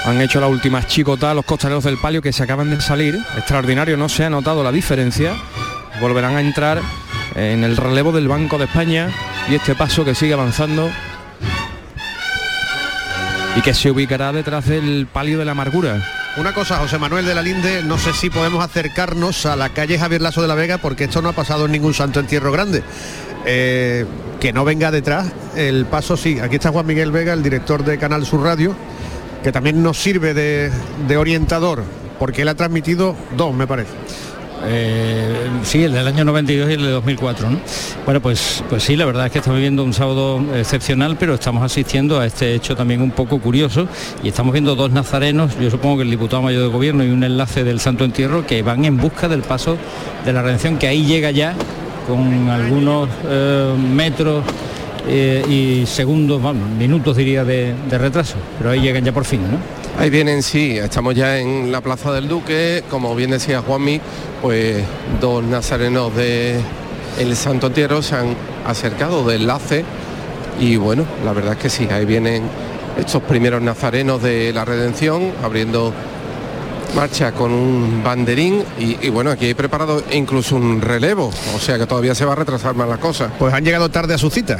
[0.05, 3.19] Han hecho la última chicota los costaleros del palio que se acaban de salir.
[3.37, 5.35] Extraordinario, no se ha notado la diferencia.
[6.01, 6.81] Volverán a entrar
[7.37, 9.11] en el relevo del Banco de España
[9.49, 10.91] y este paso que sigue avanzando
[13.57, 16.03] y que se ubicará detrás del palio de la amargura.
[16.37, 19.99] Una cosa, José Manuel de la Linde, no sé si podemos acercarnos a la calle
[19.99, 22.83] Javier Lazo de la Vega porque esto no ha pasado en ningún santo entierro grande.
[23.45, 24.07] Eh,
[24.41, 26.41] que no venga detrás, el paso sí.
[26.41, 28.75] Aquí está Juan Miguel Vega, el director de Canal Sur Radio,
[29.43, 31.83] que también nos sirve de, orientador,
[32.19, 33.91] porque él ha transmitido dos, me parece.
[34.65, 37.51] Eh, sí, el del año 92 y el de 2004.
[37.51, 37.59] ¿no?
[38.05, 41.65] Bueno, pues, pues sí, la verdad es que estamos viviendo un sábado excepcional, pero estamos
[41.65, 43.89] asistiendo a este hecho también un poco curioso
[44.23, 47.25] y estamos viendo dos nazarenos, yo supongo que el diputado mayor de gobierno y un
[47.25, 49.77] enlace del Santo Entierro que van en busca del paso
[50.25, 51.57] de la redención, que ahí llega ya
[52.07, 54.45] con algunos eh, metros
[55.09, 59.41] eh, y segundos, vamos, minutos diría de, de retraso, pero ahí llegan ya por fin,
[59.51, 59.59] ¿no?
[59.99, 64.01] Ahí vienen, sí, estamos ya en la Plaza del Duque, como bien decía Juanmi,
[64.41, 64.83] pues
[65.21, 66.61] dos nazarenos de
[67.19, 68.35] el Santo Entierro se han
[68.67, 69.85] acercado de enlace
[70.59, 72.45] y bueno, la verdad es que sí, ahí vienen
[72.99, 75.93] estos primeros nazarenos de la redención abriendo
[76.95, 81.79] marcha con un banderín y, y bueno, aquí hay preparado incluso un relevo, o sea
[81.79, 83.31] que todavía se va a retrasar más la cosa.
[83.39, 84.59] Pues han llegado tarde a su cita.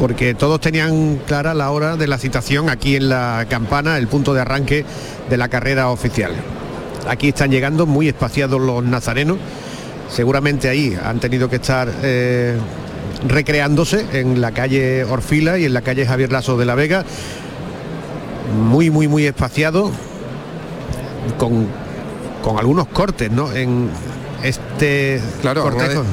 [0.00, 4.32] Porque todos tenían clara la hora de la citación aquí en la campana, el punto
[4.32, 4.86] de arranque
[5.28, 6.32] de la carrera oficial.
[7.06, 9.36] Aquí están llegando muy espaciados los nazarenos.
[10.08, 12.56] Seguramente ahí han tenido que estar eh,
[13.28, 17.04] recreándose en la calle Orfila y en la calle Javier Lazo de la Vega.
[18.58, 19.90] Muy, muy, muy espaciado.
[21.36, 21.66] Con,
[22.42, 23.52] con algunos cortes, ¿no?
[23.52, 23.90] En
[24.42, 25.70] este Claro,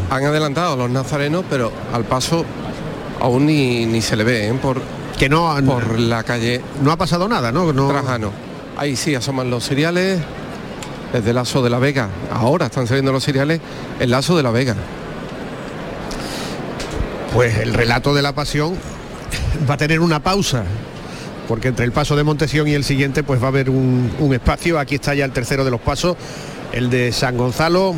[0.10, 2.44] han adelantado los nazarenos, pero al paso
[3.20, 4.54] aún ni, ni se le ve, ¿eh?
[4.54, 4.82] por,
[5.18, 7.74] que no por la calle no ha pasado nada, ¿no?
[7.74, 8.32] no Trajano.
[8.78, 10.20] Ahí sí asoman los cereales
[11.12, 12.10] desde el Lazo de la Vega.
[12.32, 13.60] Ahora están saliendo los cereales
[14.00, 14.76] el Lazo de la Vega.
[17.34, 18.76] Pues el relato de la pasión
[19.70, 20.64] va a tener una pausa,
[21.48, 24.34] porque entre el paso de Montesión y el siguiente pues va a haber un, un
[24.34, 24.80] espacio.
[24.80, 26.16] Aquí está ya el tercero de los pasos,
[26.72, 27.96] el de San Gonzalo.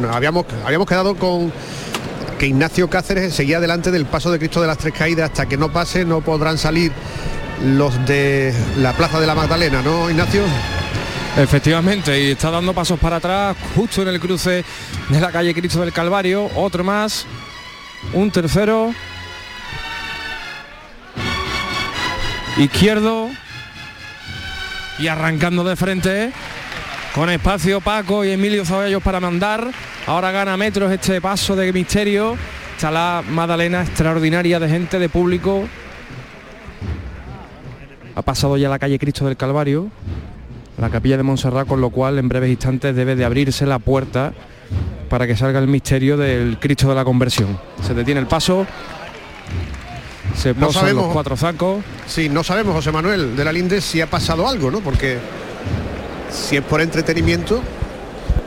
[0.00, 1.52] Nos habíamos, habíamos quedado con
[2.38, 5.30] que Ignacio Cáceres seguía delante del paso de Cristo de las Tres Caídas.
[5.30, 6.92] Hasta que no pase no podrán salir
[7.62, 10.42] los de la Plaza de la Magdalena, ¿no, Ignacio?
[11.36, 14.64] Efectivamente, y está dando pasos para atrás, justo en el cruce
[15.08, 17.26] de la calle Cristo del Calvario, otro más,
[18.12, 18.94] un tercero,
[22.56, 23.30] izquierdo,
[24.98, 26.32] y arrancando de frente,
[27.14, 29.70] con espacio Paco y Emilio Zaballos para mandar,
[30.06, 32.36] ahora gana metros este paso de misterio,
[32.74, 35.64] está la Madalena extraordinaria de gente, de público,
[38.16, 39.88] ha pasado ya la calle Cristo del Calvario,
[40.78, 44.32] la capilla de Montserrat, con lo cual en breves instantes debe de abrirse la puerta
[45.08, 47.60] para que salga el misterio del Cristo de la Conversión.
[47.86, 48.66] Se detiene el paso,
[50.36, 51.04] se No posan sabemos.
[51.04, 51.84] los cuatro zancos.
[52.08, 54.80] Sí, no sabemos, José Manuel de la Linde, si ha pasado algo, ¿no?
[54.80, 55.18] Porque
[56.34, 57.62] si es por entretenimiento,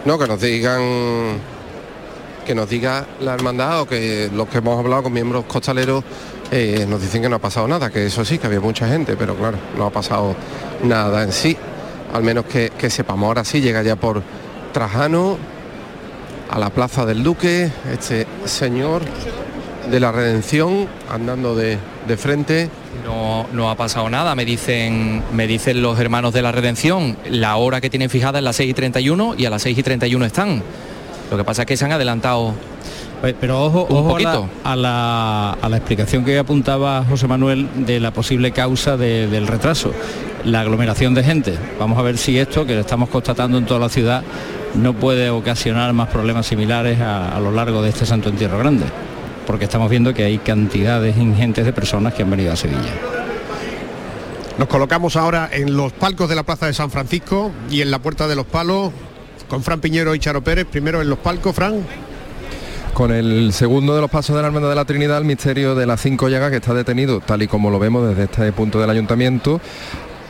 [0.05, 0.81] No, que nos digan
[2.45, 6.01] que nos diga la hermandad o que los que hemos hablado con miembros costaleros
[6.49, 9.17] eh, nos dicen que no ha pasado nada, que eso sí, que había mucha gente,
[9.17, 10.33] pero claro, no ha pasado
[10.81, 11.57] nada en sí.
[12.13, 14.23] Al menos que, sepamos, ahora sí llega ya por
[14.71, 15.37] Trajano
[16.49, 19.01] a la Plaza del Duque, este señor
[19.91, 22.69] de la Redención andando de, de frente.
[23.05, 27.55] No, no ha pasado nada, me dicen, me dicen los hermanos de la Redención, la
[27.55, 30.25] hora que tienen fijada es las 6 y 31 y a las 6 y 31
[30.25, 30.61] están.
[31.31, 32.53] Lo que pasa es que se han adelantado
[33.41, 34.49] Pero ojo, Un ojo a la, poquito.
[34.63, 39.47] a, la, a la explicación que apuntaba José Manuel de la posible causa de- del
[39.47, 39.91] retraso,
[40.45, 41.57] la aglomeración de gente.
[41.79, 44.21] Vamos a ver si esto, que lo estamos constatando en toda la ciudad,
[44.75, 48.85] no puede ocasionar más problemas similares a, a lo largo de este Santo Entierro Grande,
[49.47, 52.93] porque estamos viendo que hay cantidades ingentes de personas que han venido a Sevilla.
[54.57, 57.99] Nos colocamos ahora en los palcos de la Plaza de San Francisco y en la
[57.99, 58.91] Puerta de los Palos
[59.47, 60.67] con Fran Piñero y Charo Pérez.
[60.69, 61.75] Primero en los palcos, Fran.
[62.93, 65.85] Con el segundo de los pasos de la Hermandad de la Trinidad, el misterio de
[65.85, 68.89] las cinco llagas que está detenido, tal y como lo vemos desde este punto del
[68.89, 69.61] ayuntamiento,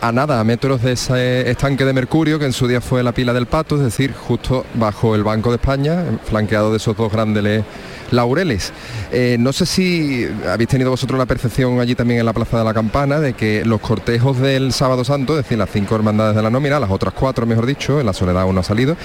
[0.02, 3.12] a nada, a metros de ese estanque de mercurio que en su día fue la
[3.12, 7.12] pila del pato, es decir, justo bajo el Banco de España, flanqueado de esos dos
[7.12, 7.64] grandes
[8.12, 8.72] laureles.
[9.12, 12.64] Eh, no sé si habéis tenido vosotros la percepción allí también en la Plaza de
[12.64, 16.42] la Campana de que los cortejos del Sábado Santo, es decir, las cinco hermandades de
[16.42, 18.96] la nómina, las otras cuatro, mejor dicho, en la Soledad aún no ha salido,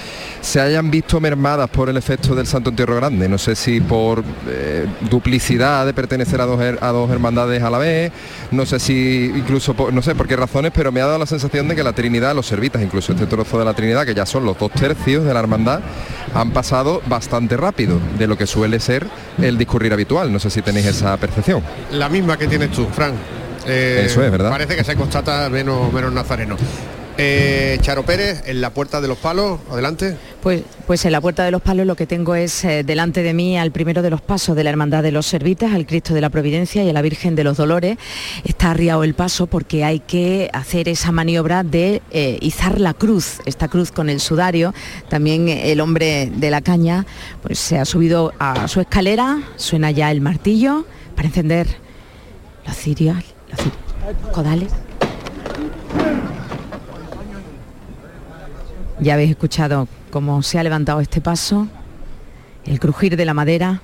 [0.41, 3.27] se hayan visto mermadas por el efecto del Santo Entierro Grande.
[3.27, 7.77] No sé si por eh, duplicidad de pertenecer a dos, a dos hermandades a la
[7.77, 8.11] vez,
[8.51, 11.25] no sé si incluso, por, no sé por qué razones, pero me ha dado la
[11.25, 14.25] sensación de que la Trinidad, los servitas, incluso este trozo de la Trinidad, que ya
[14.25, 15.79] son los dos tercios de la hermandad,
[16.33, 19.07] han pasado bastante rápido de lo que suele ser
[19.41, 20.31] el discurrir habitual.
[20.31, 21.61] No sé si tenéis esa percepción.
[21.91, 23.13] La misma que tienes tú, Fran.
[23.65, 24.49] Eh, Eso es, ¿verdad?
[24.49, 26.57] Parece que se constata menos, menos nazareno.
[27.17, 30.17] Eh, Charo Pérez, en la Puerta de los Palos, adelante.
[30.41, 33.35] Pues, pues en la Puerta de los Palos lo que tengo es eh, delante de
[33.35, 36.21] mí al primero de los pasos de la Hermandad de los Servitas, al Cristo de
[36.21, 37.97] la Providencia y a la Virgen de los Dolores.
[38.43, 43.41] Está arriado el paso porque hay que hacer esa maniobra de eh, izar la cruz,
[43.45, 44.73] esta cruz con el sudario.
[45.07, 47.05] También el hombre de la caña
[47.43, 51.67] pues se ha subido a su escalera, suena ya el martillo para encender
[52.65, 53.17] los cirios,
[53.49, 54.71] los cirios, los codales.
[59.03, 61.67] Ya habéis escuchado cómo se ha levantado este paso,
[62.65, 63.81] el crujir de la madera,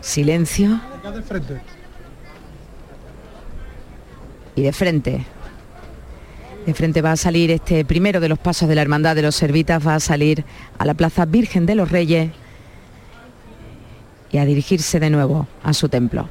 [0.00, 0.80] silencio
[4.56, 5.26] y de frente.
[6.64, 9.34] De frente va a salir este primero de los pasos de la Hermandad de los
[9.34, 10.46] Servitas, va a salir
[10.78, 12.30] a la Plaza Virgen de los Reyes
[14.32, 16.26] y a dirigirse de nuevo a su templo.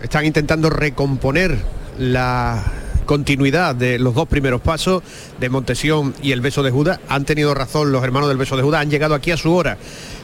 [0.00, 1.58] Están intentando recomponer
[1.98, 2.62] la
[3.10, 5.02] continuidad de los dos primeros pasos
[5.40, 7.00] de Montesión y el beso de Judas.
[7.08, 9.78] Han tenido razón los hermanos del beso de Judas, han llegado aquí a su hora.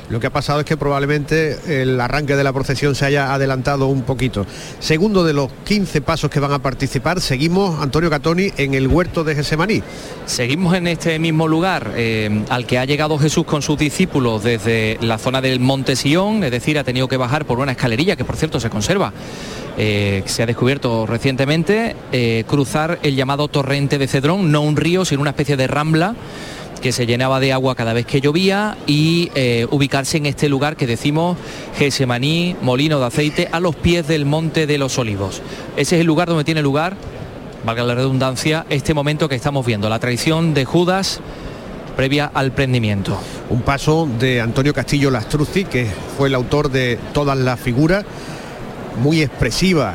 [0.09, 3.89] Lo que ha pasado es que probablemente el arranque de la procesión se haya adelantado
[3.89, 4.47] un poquito.
[4.79, 9.25] Segundo de los 15 pasos que van a participar, seguimos, Antonio Catoni, en el huerto
[9.25, 9.83] de Gesemaní.
[10.25, 14.99] Seguimos en este mismo lugar eh, al que ha llegado Jesús con sus discípulos desde
[15.01, 18.25] la zona del Monte Sion, es decir, ha tenido que bajar por una escalerilla que
[18.25, 19.13] por cierto se conserva,
[19.77, 25.05] eh, se ha descubierto recientemente, eh, cruzar el llamado torrente de Cedrón, no un río,
[25.05, 26.15] sino una especie de rambla
[26.87, 30.77] que se llenaba de agua cada vez que llovía y eh, ubicarse en este lugar
[30.77, 31.37] que decimos
[31.77, 35.43] Gesemaní, molino de aceite, a los pies del Monte de los Olivos.
[35.77, 36.97] Ese es el lugar donde tiene lugar
[37.65, 41.19] valga la redundancia, este momento que estamos viendo, la traición de Judas
[41.97, 43.19] previa al prendimiento.
[43.51, 48.05] Un paso de Antonio Castillo Lastruzzi, que fue el autor de todas las figuras,
[49.03, 49.93] muy expresiva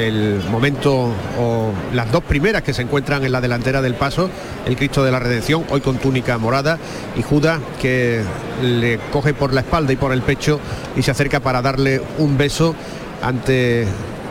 [0.00, 4.30] el momento o las dos primeras que se encuentran en la delantera del paso,
[4.66, 6.78] el Cristo de la Redención, hoy con túnica morada,
[7.16, 8.22] y Judas que
[8.62, 10.60] le coge por la espalda y por el pecho
[10.96, 12.74] y se acerca para darle un beso
[13.22, 13.86] ante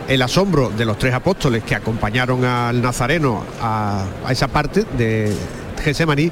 [0.07, 5.31] el asombro de los tres apóstoles que acompañaron al Nazareno a, esa parte de
[5.83, 6.31] Gesemaní,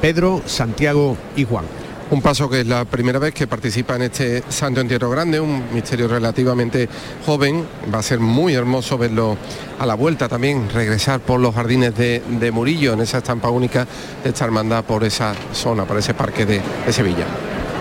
[0.00, 1.79] Pedro, Santiago y Juan.
[2.10, 5.72] Un paso que es la primera vez que participa en este Santo Entierro Grande, un
[5.72, 6.88] misterio relativamente
[7.24, 7.64] joven.
[7.94, 9.36] Va a ser muy hermoso verlo
[9.78, 13.86] a la vuelta también, regresar por los jardines de, Murillo, en esa estampa única
[14.24, 17.26] de esta hermandad por esa zona, por ese parque de, de Sevilla.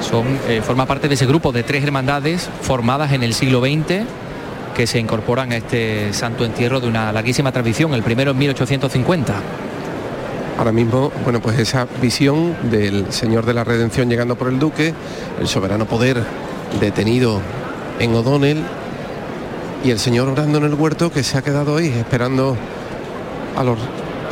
[0.07, 4.05] Son, eh, forma parte de ese grupo de tres hermandades formadas en el siglo XX
[4.75, 9.41] que se incorporan a este santo entierro de una larguísima tradición, el primero en 1850.
[10.59, 14.93] Ahora mismo, bueno, pues esa visión del Señor de la Redención llegando por el Duque,
[15.39, 16.21] el soberano poder
[16.81, 17.39] detenido
[17.97, 18.61] en O'Donnell
[19.85, 22.57] y el Señor orando en el huerto que se ha quedado ahí esperando
[23.55, 23.77] a los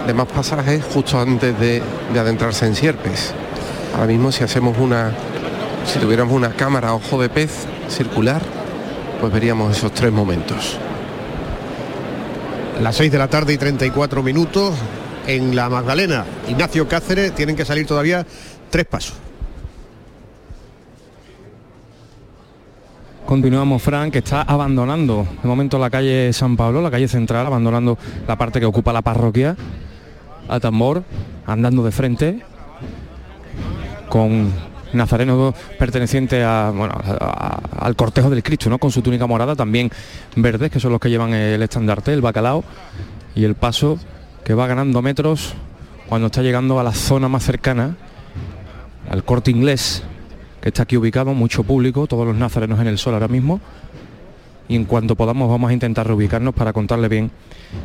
[0.05, 1.81] demás pasajes justo antes de,
[2.13, 3.31] de adentrarse en Sierpes.
[3.93, 5.13] Ahora mismo si hacemos una
[5.85, 7.51] si tuviéramos una cámara ojo de pez
[7.87, 8.41] circular,
[9.21, 10.77] pues veríamos esos tres momentos.
[12.81, 14.73] Las 6 de la tarde y 34 minutos
[15.27, 16.25] en la Magdalena.
[16.49, 18.25] Ignacio Cáceres tienen que salir todavía
[18.69, 19.15] tres pasos.
[23.25, 27.97] Continuamos, Frank, que está abandonando de momento la calle San Pablo, la calle central, abandonando
[28.25, 29.57] la parte que ocupa la parroquia,
[30.47, 31.03] a tambor,
[31.45, 32.39] andando de frente,
[34.07, 34.53] con
[34.93, 36.95] nazareno perteneciente a, bueno,
[37.79, 38.79] al cortejo del Cristo, ¿no?
[38.79, 39.91] con su túnica morada, también
[40.37, 42.63] verdes, que son los que llevan el estandarte, el bacalao,
[43.35, 43.99] y el paso
[44.47, 45.55] que va ganando metros
[46.07, 47.97] cuando está llegando a la zona más cercana,
[49.09, 50.03] al corte inglés,
[50.61, 53.59] que está aquí ubicado, mucho público, todos los nazarenos en el sol ahora mismo.
[54.69, 57.29] Y en cuanto podamos vamos a intentar reubicarnos para contarle bien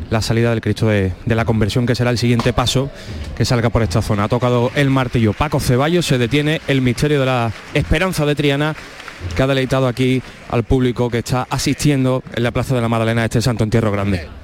[0.09, 2.91] la salida del Cristo de, la conversión, que será el siguiente paso
[3.37, 4.23] que salga por esta zona.
[4.23, 8.77] Ha tocado el martillo Paco Ceballos, se detiene el misterio de la esperanza de Triana,
[9.35, 13.23] que ha deleitado aquí al público que está asistiendo en la Plaza de la Magdalena
[13.23, 14.42] a este Santo Entierro Grande.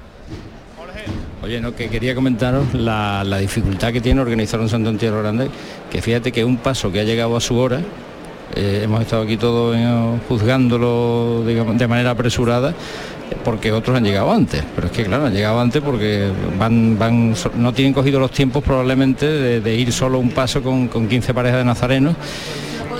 [1.48, 5.48] Oye, no, que quería comentaros la, dificultad que tiene organizar un Santo Entierro Grande,
[5.90, 7.80] que fíjate que un paso que ha llegado a su hora,
[8.54, 12.74] eh, hemos estado aquí todos eh, juzgándolo digamos, de manera apresurada,
[13.46, 16.28] porque otros han llegado antes, pero es que claro, han llegado antes porque
[16.58, 21.08] van, van, no tienen cogido los tiempos probablemente de, ir solo un paso con, con
[21.08, 22.14] 15 parejas de nazarenos.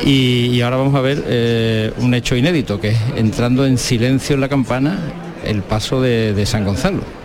[0.06, 4.40] Y, ahora vamos a ver eh, un hecho inédito, que es entrando en silencio en
[4.40, 4.98] la campana
[5.44, 7.17] el paso de San Gonzalo.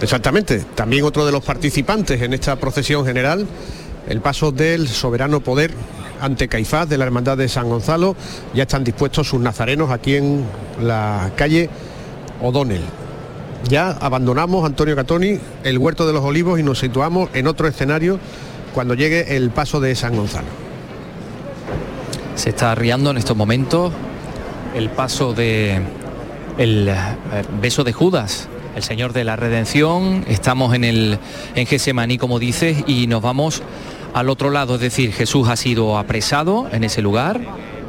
[0.00, 0.64] Exactamente.
[0.74, 3.46] También otro de los participantes en esta procesión general,
[4.08, 5.72] el paso del soberano poder
[6.20, 8.16] ante Caifás de la Hermandad de San Gonzalo.
[8.54, 10.44] Ya están dispuestos sus nazarenos aquí en
[10.80, 11.70] la calle
[12.42, 12.82] O'Donnell.
[13.68, 18.18] Ya abandonamos, Antonio Catoni, el Huerto de los Olivos y nos situamos en otro escenario
[18.74, 20.48] cuando llegue el paso de San Gonzalo.
[22.36, 23.92] Se está arriando en estos momentos
[24.74, 25.80] el paso de
[26.58, 26.94] el eh,
[27.60, 30.24] beso de Judas, el Señor de la Redención.
[30.28, 31.18] Estamos en el
[31.54, 33.62] en Gesemaní, como dices, y nos vamos
[34.12, 37.40] al otro lado, es decir, Jesús ha sido apresado en ese lugar,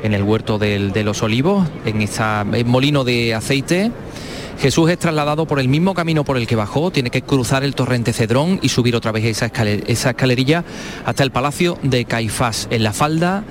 [0.02, 3.92] en el huerto de los olivos, en esta molino de aceite.
[4.60, 7.76] Jesús es trasladado por el mismo camino por el que bajó, tiene que cruzar el
[7.76, 9.52] torrente Cedrón y subir otra vez esa,
[9.88, 10.64] esa escalerilla
[11.06, 13.44] hasta el palacio de Caifás, en la falda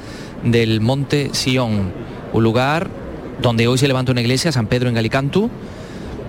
[0.43, 1.93] del monte Sión,
[2.33, 2.89] un lugar
[3.41, 5.51] donde hoy se levanta una iglesia, San Pedro en Galicantu,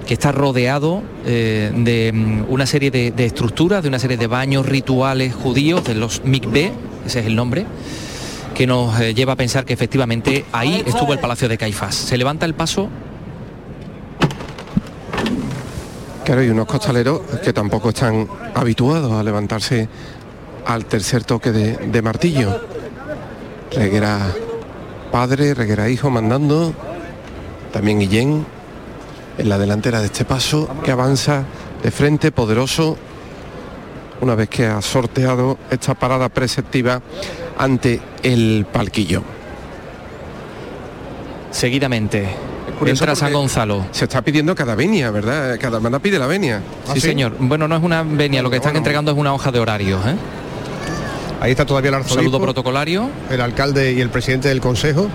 [0.07, 4.65] que está rodeado eh, de mm, una serie de, estructuras, de una serie de baños
[4.65, 6.71] rituales judíos, de los mikveh,
[7.05, 7.65] ese es el nombre,
[8.55, 11.93] que nos eh, lleva a pensar que efectivamente ahí estuvo el palacio de Caifás.
[11.93, 12.89] Se levanta el paso
[16.23, 19.87] Claro, y unos costaleros que tampoco están habituados a levantarse
[20.65, 22.59] al tercer toque de, de martillo.
[23.71, 24.33] Reguera
[25.09, 26.73] padre, Reguera hijo mandando,
[27.71, 28.45] también Guillén
[29.37, 31.43] en la delantera de este paso que avanza
[31.83, 32.97] de frente, poderoso,
[34.21, 37.01] una vez que ha sorteado esta parada preceptiva
[37.57, 39.23] ante el palquillo.
[41.51, 42.27] seguidamente.
[42.85, 43.85] Entra San Gonzalo.
[43.91, 45.57] Se está pidiendo cada venia, ¿verdad?
[45.59, 46.61] Cada hermana pide la venia.
[46.93, 47.35] Sí, señor.
[47.39, 50.05] Bueno, no es una venia, lo que están entregando es una hoja de horarios.
[50.05, 50.15] ¿eh?
[51.41, 53.09] Ahí está todavía el Un arzobispo, saludo protocolario.
[53.31, 55.07] el alcalde y el presidente del consejo.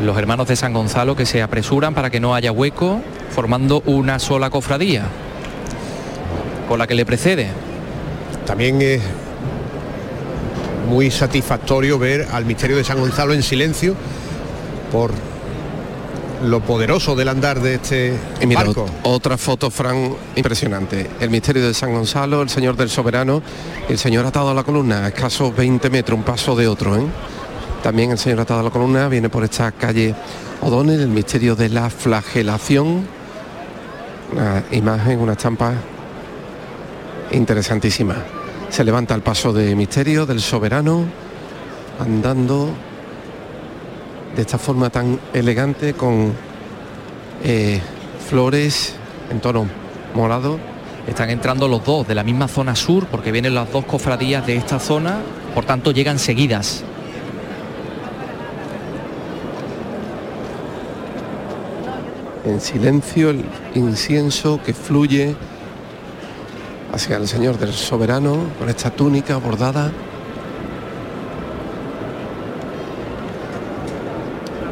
[0.00, 4.18] Los hermanos de San Gonzalo que se apresuran para que no haya hueco, formando una
[4.18, 5.04] sola cofradía.
[6.68, 7.48] Con la que le precede.
[8.46, 9.02] También es
[10.88, 13.94] muy satisfactorio ver al misterio de San Gonzalo en silencio
[14.90, 15.12] por
[16.44, 18.86] lo poderoso del andar de este Y mira, barco.
[18.86, 21.08] ot- otra foto, Fran, impresionante.
[21.20, 23.42] El misterio de San Gonzalo, el Señor del Soberano,
[23.88, 26.96] el Señor atado a la columna, a escasos 20 metros, un paso de otro.
[26.96, 27.02] ¿eh?
[27.82, 30.14] También el Señor atado a la columna viene por esta calle
[30.60, 33.04] O'Donnell, el misterio de la flagelación.
[34.32, 35.72] Una imagen, una estampa
[37.32, 38.14] interesantísima.
[38.68, 41.04] Se levanta el paso de misterio del Soberano,
[41.98, 42.70] andando
[44.36, 46.32] de esta forma tan elegante con
[47.42, 47.80] eh,
[48.30, 48.94] flores
[49.28, 49.66] en tono
[50.14, 50.60] morado.
[51.08, 54.54] Están entrando los dos de la misma zona sur porque vienen las dos cofradías de
[54.54, 55.18] esta zona,
[55.52, 56.84] por tanto llegan seguidas.
[62.44, 65.36] En silencio el incienso que fluye
[66.92, 69.92] hacia el Señor del Soberano con esta túnica bordada.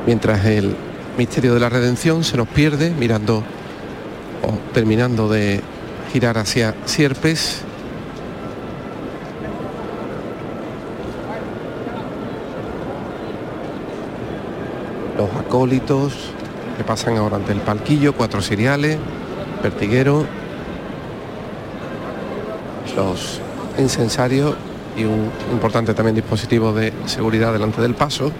[0.04, 0.74] Mientras el
[1.16, 3.44] misterio de la redención se nos pierde mirando
[4.42, 5.60] o terminando de
[6.12, 7.62] girar hacia Sierpes.
[15.20, 16.32] los acólitos
[16.80, 18.96] que pasan ahora ante el palquillo, cuatro seriales,
[19.60, 20.24] pertiguero,
[22.96, 23.38] los
[23.76, 24.54] incensarios
[24.96, 28.32] y un importante también dispositivo de seguridad delante del paso.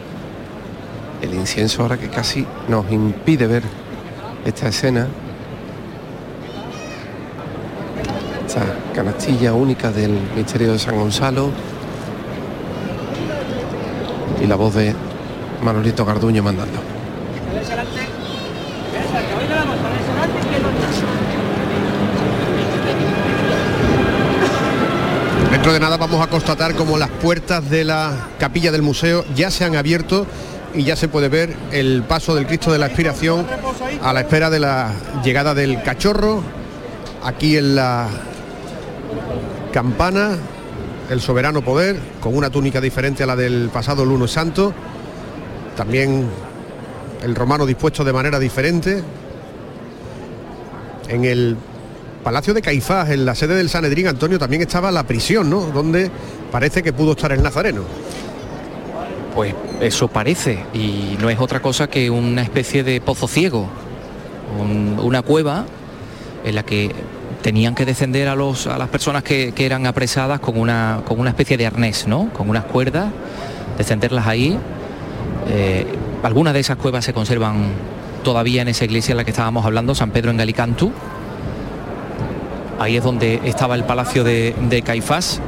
[1.21, 3.63] El incienso ahora que casi nos impide ver
[4.47, 5.07] esta escena.
[8.47, 8.63] Esta
[8.95, 11.51] canastilla única del misterio de San Gonzalo.
[14.43, 14.95] Y la voz de
[15.63, 16.81] Manolito Garduño mandando.
[25.61, 29.51] Dentro de nada vamos a constatar como las puertas de la capilla del museo ya
[29.51, 30.27] se han abierto
[30.73, 33.47] y ya se puede ver el paso del Cristo de la Expiración
[34.03, 34.91] a la espera de la
[35.23, 36.43] llegada del cachorro.
[37.23, 38.09] Aquí en la
[39.71, 40.39] campana,
[41.11, 44.73] el soberano poder, con una túnica diferente a la del pasado lunes santo.
[45.77, 46.27] También
[47.23, 49.03] el romano dispuesto de manera diferente.
[51.11, 51.59] En el
[52.23, 55.61] Palacio de Caifás, en la sede del Sanedrín, Antonio, también estaba la prisión, ¿no?
[55.63, 56.11] Donde
[56.53, 57.83] parece que pudo estar el Nazareno.
[59.35, 63.69] Pues eso parece, y no es otra cosa que una especie de pozo ciego,
[64.61, 65.65] un- una cueva
[66.45, 66.91] en la que
[67.43, 71.19] tenían que descender a, los, a las personas que, que eran apresadas con una, con
[71.21, 72.29] una especie de arnés, ¿no?
[72.35, 73.07] Con unas cuerdas,
[73.79, 74.59] descenderlas ahí.
[75.49, 75.87] Eh,
[76.23, 77.69] algunas de esas cuevas se conservan
[78.25, 80.93] todavía en esa iglesia en la que estábamos hablando, San Pedro en Galicantu.
[82.81, 85.39] Ahí es donde estaba el palacio de, Caifás.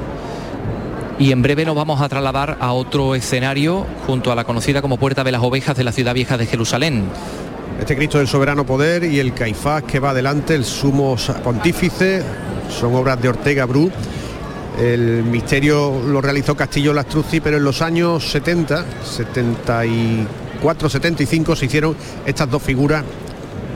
[1.18, 4.98] Y en breve nos vamos a trasladar a otro escenario junto a la conocida como
[4.98, 7.04] Puerta de las Ovejas de la ciudad vieja de Jerusalén.
[7.80, 12.22] Este Cristo del Soberano Poder y el Caifás que va adelante, el sumo pontífice,
[12.68, 13.90] son obras de Ortega Bru.
[14.78, 21.96] El misterio lo realizó Castillo Lastruzzi, pero en los años 70, 74, 75 se hicieron
[22.26, 23.02] estas dos figuras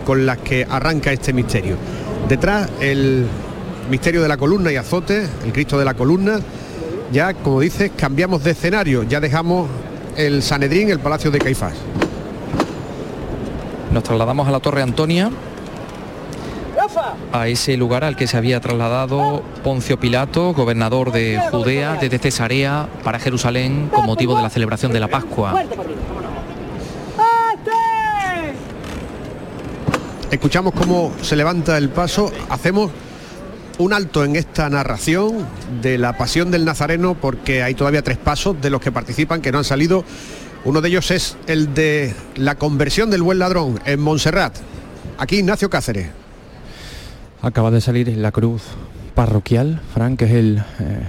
[0.04, 1.76] con las que arranca este misterio.
[2.28, 3.26] Detrás el
[3.88, 6.40] misterio de la columna y azote, el Cristo de la columna.
[7.12, 9.68] Ya, como dices, cambiamos de escenario, ya dejamos
[10.16, 11.74] el Sanedrín, el Palacio de Caifás.
[13.92, 15.30] Nos trasladamos a la Torre Antonia,
[17.32, 22.88] a ese lugar al que se había trasladado Poncio Pilato, gobernador de Judea, desde Cesarea
[23.04, 25.62] para Jerusalén con motivo de la celebración de la Pascua.
[30.30, 32.90] Escuchamos cómo se levanta el paso, hacemos
[33.78, 35.46] un alto en esta narración
[35.82, 39.52] de la pasión del Nazareno porque hay todavía tres pasos de los que participan que
[39.52, 40.04] no han salido.
[40.64, 44.56] Uno de ellos es el de la conversión del buen ladrón en Montserrat.
[45.18, 46.08] Aquí Ignacio Cáceres.
[47.42, 48.62] Acaba de salir la cruz
[49.14, 51.08] parroquial, Frank, que es el, eh,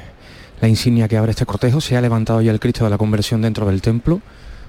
[0.61, 1.81] la insignia que abre este cortejo.
[1.81, 4.21] Se ha levantado ya el Cristo de la conversión dentro del templo.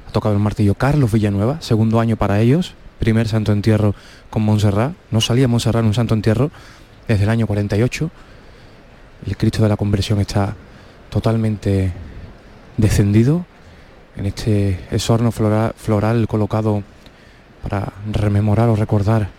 [0.09, 2.74] Ha tocado el martillo Carlos Villanueva, segundo año para ellos.
[2.99, 3.94] Primer santo entierro
[4.30, 4.92] con Montserrat.
[5.11, 6.51] No salía Montserrat en un santo entierro
[7.09, 8.11] desde el año 48.
[9.26, 10.54] El Cristo de la conversión está
[11.11, 11.92] totalmente
[12.76, 13.44] descendido
[14.16, 16.82] en este esorno floral, floral colocado
[17.62, 19.30] para rememorar o recordar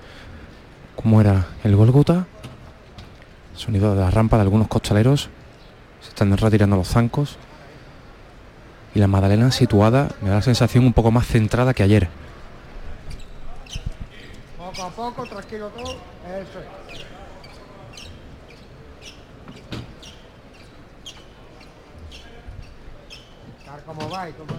[0.95, 2.26] cómo era el Golgota.
[3.55, 5.30] Sonido de la rampa de algunos costaleros.
[6.01, 7.38] Se están retirando los zancos.
[8.95, 12.09] Y la Magdalena situada, me da la sensación un poco más centrada que ayer.
[14.57, 15.91] Poco a poco, tranquilo todo.
[15.91, 17.18] Eso es.
[23.89, 24.53] Como va y como...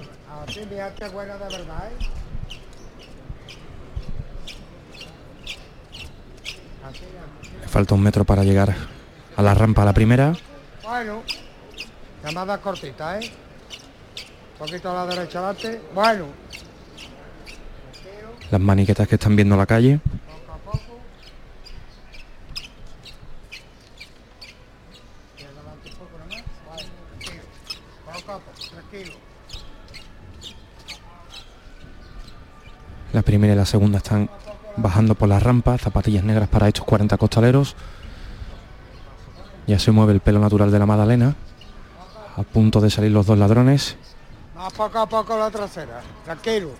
[0.45, 2.07] Así es buena de verdad, ¿eh?
[7.61, 8.75] Le falta un metro para llegar
[9.37, 10.33] a la rampa a la primera.
[10.83, 11.23] Bueno,
[12.25, 13.31] llamada cortita, ¿eh?
[14.55, 15.81] Un poquito a la derecha adelante.
[15.95, 16.27] Bueno,
[18.51, 20.01] Las maniquetas que están viendo la calle.
[20.27, 20.99] poco a poco.
[25.39, 26.45] Y adelante un poco nomás.
[26.67, 27.43] Bueno, tranquilo.
[28.05, 29.31] Poco a poco, tranquilo.
[33.61, 34.31] La segunda están
[34.79, 37.77] bajando por la rampa, zapatillas negras para estos 40 costaleros.
[39.67, 41.37] Ya se mueve el pelo natural de la Magdalena.
[42.39, 43.99] A punto de salir los dos ladrones.
[44.57, 46.01] Más poco a poco la trasera.
[46.25, 46.71] Tranquilo.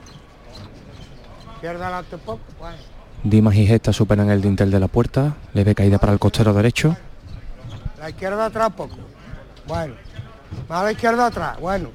[1.63, 2.41] Un poco.
[2.59, 2.79] Bueno,
[3.25, 5.37] Dimas y Gesta superan el dintel de la puerta.
[5.53, 6.97] Leve caída para el costero derecho.
[7.99, 8.97] la izquierda atrás poco.
[9.69, 9.97] Bueno.
[10.67, 11.61] Más a la izquierda atrás.
[11.61, 11.91] Bueno.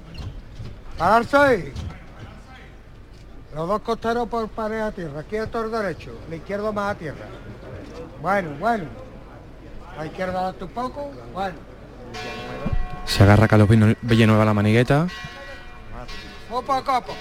[0.95, 1.73] Pararse ahí.
[3.55, 5.21] Los dos costeros por pared a tierra.
[5.21, 6.11] Aquí el toro derecho.
[6.29, 7.25] La izquierda más a tierra.
[8.21, 8.83] Bueno, bueno.
[9.97, 11.09] La izquierda un poco.
[11.33, 11.55] Bueno.
[13.05, 13.69] Se agarra Carlos
[14.01, 15.07] Villanueva a la manigueta.
[16.49, 17.15] Poco a poco.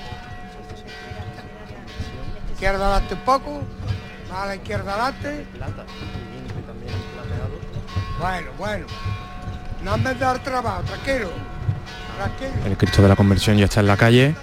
[2.52, 3.60] izquierda adelante un poco,
[4.32, 5.46] a la izquierda adelante.
[8.18, 8.86] Bueno, bueno.
[9.84, 11.28] No me dar trabajo, tranquilo.
[12.16, 12.66] Tranquilo.
[12.66, 14.34] El Cristo de la Conversión ya está en la calle.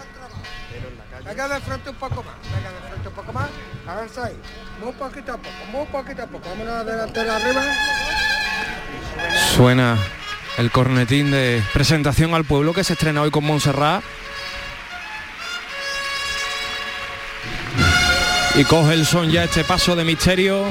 [1.32, 3.48] Venga de frente un poco más, venga de frente un poco más.
[3.88, 4.38] A ver si ahí.
[4.84, 6.50] Muy poquito a poco, muy poquito a poco.
[6.50, 7.62] Vámonos delantera arriba.
[9.56, 9.98] Suena
[10.58, 14.04] el cornetín de presentación al pueblo que se estrena hoy con Montserrat.
[18.56, 20.66] Y coge el son ya este paso de misterio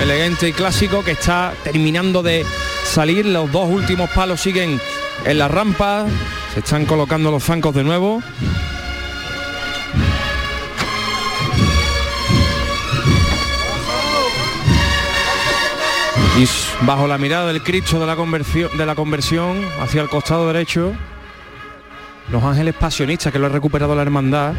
[0.00, 2.46] elegante y clásico que está terminando de
[2.84, 3.26] salir.
[3.26, 4.80] Los dos últimos palos siguen
[5.26, 6.06] en la rampa.
[6.54, 8.22] Se están colocando los zancos de nuevo.
[16.38, 16.46] Y
[16.86, 20.92] bajo la mirada del Cristo de la conversión, de la conversión hacia el costado derecho,
[22.30, 24.52] los ángeles pasionistas que lo ha recuperado la hermandad,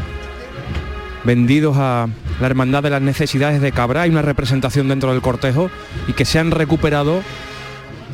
[1.24, 2.06] vendidos a
[2.38, 5.70] la hermandad de las necesidades de Cabra, hay una representación dentro del cortejo
[6.06, 7.22] y que se han recuperado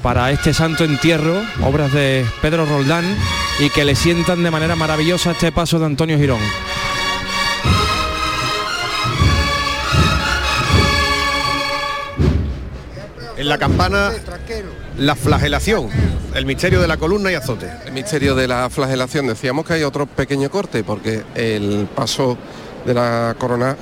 [0.01, 3.05] para este santo entierro, obras de Pedro Roldán
[3.59, 6.39] y que le sientan de manera maravillosa este paso de Antonio Girón.
[13.47, 14.11] En la campana,
[14.99, 15.88] la flagelación,
[16.34, 17.70] el misterio de la columna y azote.
[17.86, 19.28] El misterio de la flagelación.
[19.28, 22.36] Decíamos que hay otro pequeño corte porque el paso
[22.84, 23.76] de la corona,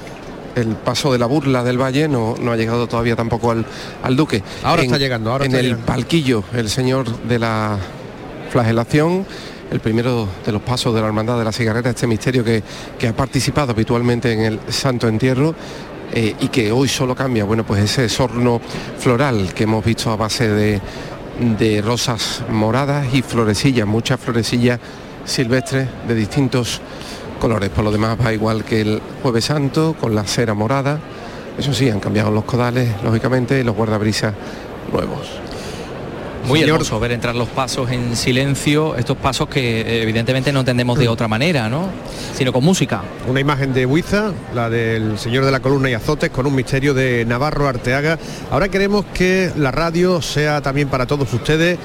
[0.55, 3.65] el paso de la burla del valle no, no ha llegado todavía tampoco al,
[4.03, 4.43] al duque.
[4.65, 5.87] Ahora está llegando, ahora en está el llegando.
[5.87, 7.79] palquillo, el señor de la
[8.51, 9.25] flagelación.
[9.71, 12.63] El primero de los pasos de la Hermandad de la Cigarrera, este misterio que,
[12.99, 15.55] que ha participado habitualmente en el Santo Entierro
[16.17, 18.61] eh, y que hoy solo cambia, bueno, pues ese sorno
[18.99, 20.81] floral que hemos visto a base de,
[21.59, 24.79] de rosas moradas y florecillas, muchas florecillas
[25.25, 26.81] silvestres de distintos
[27.41, 27.71] colores.
[27.71, 31.01] Por lo demás va igual que el Jueves Santo, con la cera morada.
[31.59, 34.35] Eso sí, han cambiado los codales, lógicamente, y los guardabrisas
[34.93, 35.54] nuevos.
[36.47, 40.61] Muy Señor- hermoso ver entrar los pasos en silencio, estos pasos que eh, evidentemente no
[40.61, 41.89] entendemos de otra manera, ¿no?
[42.37, 43.03] Sino con música.
[43.27, 46.93] Una imagen de Huiza, la del señor de la columna y azotes, con un misterio
[46.93, 48.19] de Navarro Arteaga.
[48.51, 51.79] Ahora queremos que la radio sea también para todos ustedes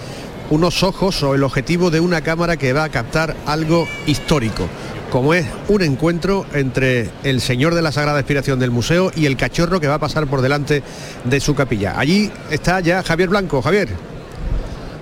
[0.50, 4.68] unos ojos o el objetivo de una cámara que va a captar algo histórico,
[5.12, 9.38] como es un encuentro entre el señor de la Sagrada Inspiración del museo y el
[9.38, 10.82] cachorro que va a pasar por delante
[11.24, 11.94] de su capilla.
[12.00, 13.62] Allí está ya Javier Blanco.
[13.62, 14.09] Javier.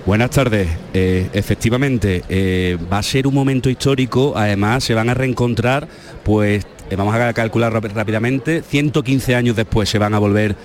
[0.08, 0.66] Buenas tardes.
[0.94, 4.32] Eh, efectivamente, eh, va a ser un momento histórico.
[4.38, 5.86] Además, se van a reencontrar,
[6.24, 10.56] pues, eh, vamos a calcular rápidamente, 115 años después se van a volver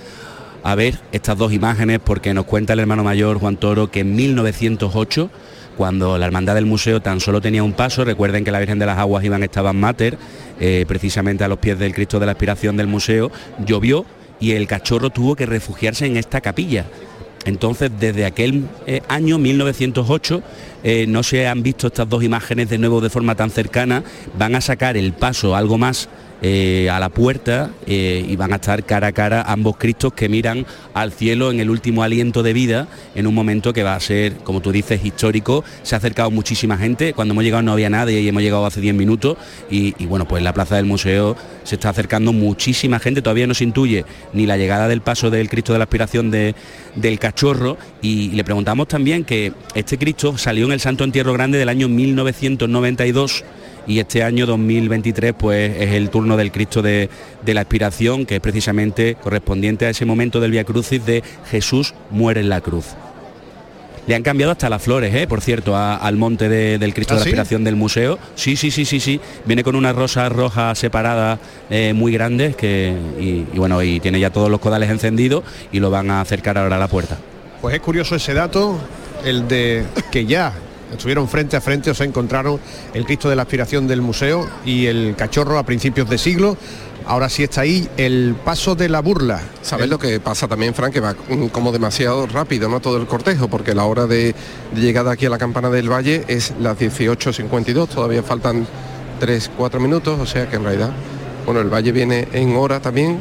[0.62, 4.16] a ver estas dos imágenes porque nos cuenta el hermano mayor Juan Toro que en
[4.16, 5.30] 1908
[5.76, 8.86] cuando la hermandad del museo tan solo tenía un paso, recuerden que la Virgen de
[8.86, 10.16] las Aguas iban estaban mater,
[10.86, 13.30] precisamente a los pies del Cristo de la Aspiración del museo,
[13.66, 14.06] llovió
[14.40, 16.86] y el cachorro tuvo que refugiarse en esta capilla.
[17.44, 20.42] Entonces, desde aquel eh, año 1908
[20.82, 24.02] eh, no se han visto estas dos imágenes de nuevo de forma tan cercana.
[24.38, 26.08] Van a sacar el paso algo más
[26.46, 30.28] eh, a la puerta eh, y van a estar cara a cara ambos Cristos que
[30.28, 34.00] miran al cielo en el último aliento de vida en un momento que va a
[34.00, 35.64] ser, como tú dices, histórico.
[35.82, 37.14] Se ha acercado muchísima gente.
[37.14, 39.38] Cuando hemos llegado no había nadie y hemos llegado hace 10 minutos.
[39.70, 43.22] Y, y bueno, pues la plaza del museo se está acercando muchísima gente.
[43.22, 46.54] Todavía no se intuye ni la llegada del paso del Cristo de la Aspiración de-
[46.94, 47.78] del Cachorro.
[48.02, 51.88] Y le preguntamos también que este Cristo salió en el Santo Entierro Grande del año
[51.88, 53.44] 1992
[53.86, 57.08] y este año 2023 pues es el turno del Cristo de,
[57.44, 61.94] de la Aspiración que es precisamente correspondiente a ese momento del Via Crucis de Jesús
[62.10, 62.86] muere en la cruz.
[64.06, 65.26] Le han cambiado hasta las flores, ¿eh?
[65.26, 67.30] por cierto, a- al monte de- del Cristo ¿Ah, de la sí?
[67.30, 68.18] Aspiración del museo.
[68.34, 69.18] Sí, sí, sí, sí, sí.
[69.46, 71.38] Viene con unas rosas rojas separadas
[71.70, 75.80] eh, muy grandes que, y, y bueno, y tiene ya todos los codales encendidos y
[75.80, 77.16] lo van a acercar ahora a la puerta.
[77.62, 78.78] Pues es curioso ese dato,
[79.24, 80.52] el de que ya
[80.94, 82.58] estuvieron frente a frente o se encontraron
[82.94, 86.56] el Cristo de la Aspiración del museo y el cachorro a principios de siglo.
[87.06, 89.42] Ahora sí está ahí el paso de la burla.
[89.60, 90.92] ¿Sabes lo que pasa también, Frank?
[90.92, 91.14] Que va
[91.52, 92.80] como demasiado rápido, ¿no?
[92.80, 94.34] Todo el cortejo, porque la hora de,
[94.74, 98.66] de llegada aquí a la campana del Valle es las 18.52, todavía faltan
[99.20, 100.92] 3-4 minutos, o sea que en realidad,
[101.44, 103.18] bueno, el Valle viene en hora también.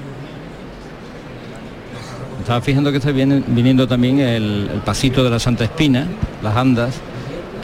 [2.39, 6.07] Estaba fijando que está viniendo también el, el pasito de la Santa Espina,
[6.41, 6.95] las andas,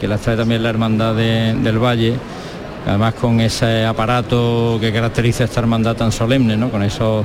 [0.00, 2.14] que las trae también la Hermandad de- del Valle,
[2.86, 6.70] además con ese aparato que caracteriza esta hermandad tan solemne, ¿no?
[6.70, 7.24] con esos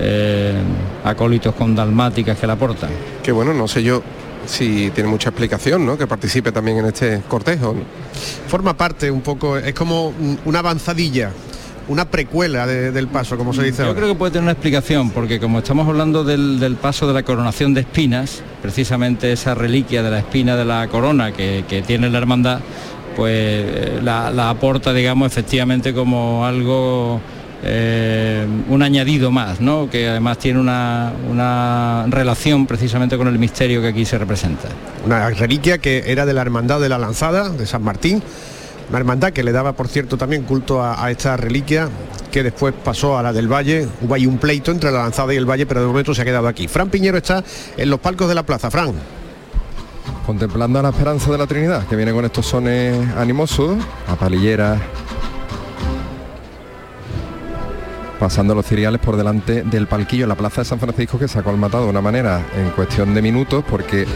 [0.00, 0.54] eh,
[1.04, 2.90] acólitos con dalmáticas que la portan.
[3.22, 4.02] Que bueno, no sé yo
[4.46, 5.96] si tiene mucha explicación, ¿no?
[5.96, 7.74] Que participe también en este cortejo.
[7.74, 7.80] ¿no?
[8.48, 10.12] Forma parte un poco, es como
[10.44, 11.30] una avanzadilla
[11.88, 13.96] una precuela de- del paso, como se dice Yo ahora.
[14.00, 17.22] creo que puede tener una explicación, porque como estamos hablando del, del paso de la
[17.22, 22.08] coronación de espinas, precisamente esa reliquia de la espina de la corona que, que tiene
[22.10, 22.60] la hermandad,
[23.16, 27.20] pues eh, la, la aporta, digamos, efectivamente como algo,
[27.64, 29.88] eh, un añadido más, ¿no?
[29.90, 34.68] que además tiene una, una relación precisamente con el misterio que aquí se representa.
[35.04, 38.22] Una reliquia que era de la Hermandad de la Lanzada, de San Martín,
[38.92, 41.88] una hermandad que le daba, por cierto, también culto a, a esta reliquia,
[42.30, 43.88] que después pasó a la del Valle.
[44.02, 46.26] Hubo ahí un pleito entre la Lanzada y el Valle, pero de momento se ha
[46.26, 46.68] quedado aquí.
[46.68, 47.42] Fran Piñero está
[47.78, 48.70] en los palcos de la plaza.
[48.70, 48.92] Fran.
[50.26, 53.78] contemplando a la esperanza de la Trinidad, que viene con estos sones animosos,
[54.08, 54.78] a palilleras,
[58.18, 61.38] pasando los ciriales por delante del palquillo en la plaza de San Francisco que se
[61.38, 64.06] ha colmatado de una manera en cuestión de minutos porque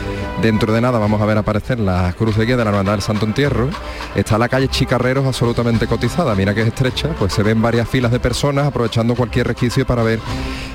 [0.43, 3.03] dentro de nada vamos a ver aparecer la cruz de guía de la hermandad del
[3.03, 3.69] Santo Entierro.
[4.15, 6.35] Está la calle Chicarreros absolutamente cotizada.
[6.35, 10.03] Mira que es estrecha pues se ven varias filas de personas aprovechando cualquier resquicio para
[10.03, 10.21] ver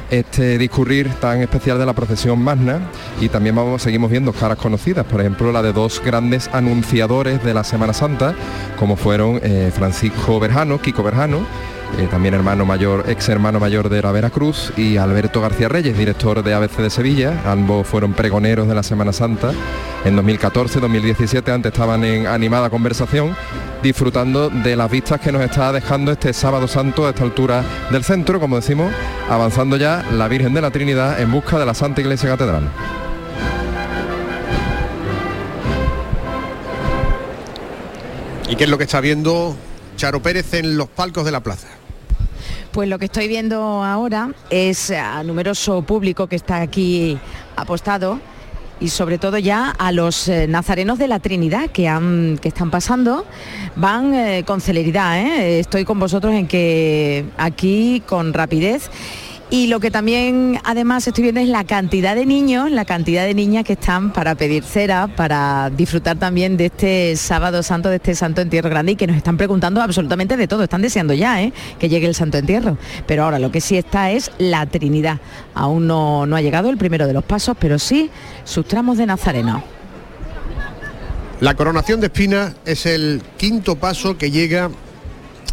[0.10, 2.80] este discurrir tan especial de la procesión magna.
[3.20, 7.64] Y también seguimos viendo caras conocidas por ejemplo la de dos grandes anunciadores de la
[7.64, 8.36] Semana Santa
[8.78, 11.46] como fueron eh, Francisco Berjano Kiko Berjano
[11.98, 16.44] eh, también hermano mayor, ex hermano mayor de la Veracruz, y Alberto García Reyes, director
[16.44, 17.42] de ABC de Sevilla.
[17.46, 19.52] Ambos fueron pregoneros de la Semana Santa
[20.04, 23.36] en 2014, 2017, antes estaban en animada conversación,
[23.84, 28.04] disfrutando de las vistas que nos está dejando este sábado santo a esta altura del
[28.04, 28.92] centro, como decimos,
[29.30, 32.64] avanzando ya la Virgen de la Trinidad en busca de la Santa Iglesia Catedral.
[38.50, 39.56] ¿Y qué es lo que está viendo
[39.98, 41.68] Charo Pérez en los palcos de la plaza?
[42.72, 47.20] Pues lo que estoy viendo ahora es a numeroso público que está aquí
[47.58, 48.18] apostado
[48.80, 52.72] y sobre todo ya a los eh, nazarenos de la Trinidad que, han, que están
[52.72, 53.26] pasando,
[53.76, 55.20] van eh, con celeridad.
[55.20, 55.60] ¿eh?
[55.60, 58.90] Estoy con vosotros en que aquí con rapidez.
[59.54, 63.34] Y lo que también además estoy viendo es la cantidad de niños, la cantidad de
[63.34, 68.16] niñas que están para pedir cera, para disfrutar también de este sábado santo, de este
[68.16, 70.64] santo entierro grande y que nos están preguntando absolutamente de todo.
[70.64, 71.52] Están deseando ya ¿eh?
[71.80, 72.78] que llegue el santo entierro.
[73.06, 75.20] Pero ahora lo que sí está es la Trinidad.
[75.54, 78.10] Aún no, no ha llegado el primero de los pasos, pero sí
[78.46, 79.62] sus tramos de Nazareno.
[81.42, 84.72] La coronación de espinas es el quinto paso que llega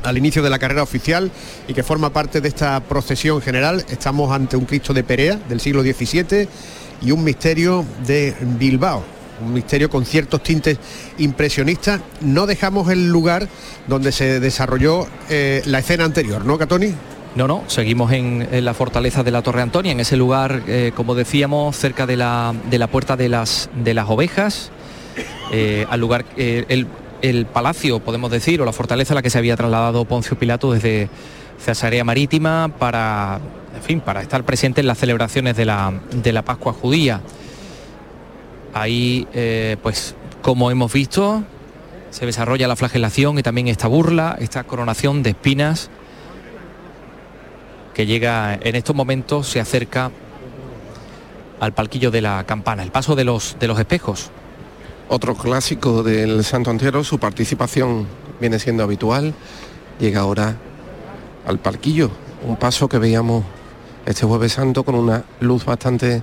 [0.02, 1.30] al inicio de la carrera oficial
[1.66, 3.84] y que forma parte de esta procesión general.
[3.88, 6.48] Estamos ante un Cristo de Perea del siglo XVII
[7.02, 9.02] y un misterio de Bilbao,
[9.44, 10.78] un misterio con ciertos tintes
[11.18, 12.00] impresionistas.
[12.20, 13.48] No dejamos el lugar
[13.86, 16.94] donde se desarrolló eh, la escena anterior, ¿no, Catoni?
[17.34, 21.14] No, no, seguimos en, la fortaleza de la Torre Antonia, en ese lugar, eh, como
[21.14, 24.72] decíamos, cerca de la, de la puerta de las, de las ovejas,
[25.52, 26.88] eh, al lugar, el,
[27.22, 30.72] el palacio, podemos decir, o la fortaleza a la que se había trasladado Poncio Pilato
[30.72, 31.08] desde
[31.58, 33.40] Cesarea Marítima para,
[33.74, 37.20] en fin, para estar presente en las celebraciones de la, de la Pascua judía.
[38.74, 41.42] Ahí, eh, pues, como hemos visto,
[42.10, 45.90] se desarrolla la flagelación y también esta burla, esta coronación de espinas
[47.94, 50.12] que llega en estos momentos, se acerca
[51.58, 54.30] al palquillo de la campana, el paso de los, de los espejos.
[55.10, 58.06] Otro clásico del Santo Entierro, su participación
[58.38, 59.32] viene siendo habitual.
[59.98, 60.54] Llega ahora
[61.46, 62.10] al palquillo,
[62.46, 63.42] un paso que veíamos
[64.04, 66.22] este jueves santo con una luz bastante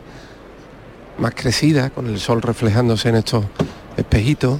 [1.18, 3.46] más crecida, con el sol reflejándose en estos
[3.98, 4.60] espejitos.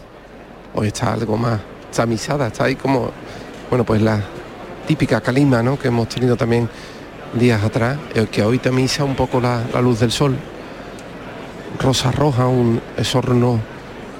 [0.74, 1.62] Hoy está algo más
[1.96, 3.12] tamizada, está ahí como,
[3.70, 4.24] bueno, pues la
[4.88, 5.78] típica calima, ¿no?
[5.78, 6.68] Que hemos tenido también
[7.40, 8.00] días atrás,
[8.32, 10.36] que hoy tamiza un poco la, la luz del sol.
[11.80, 13.75] Rosa roja, un esorno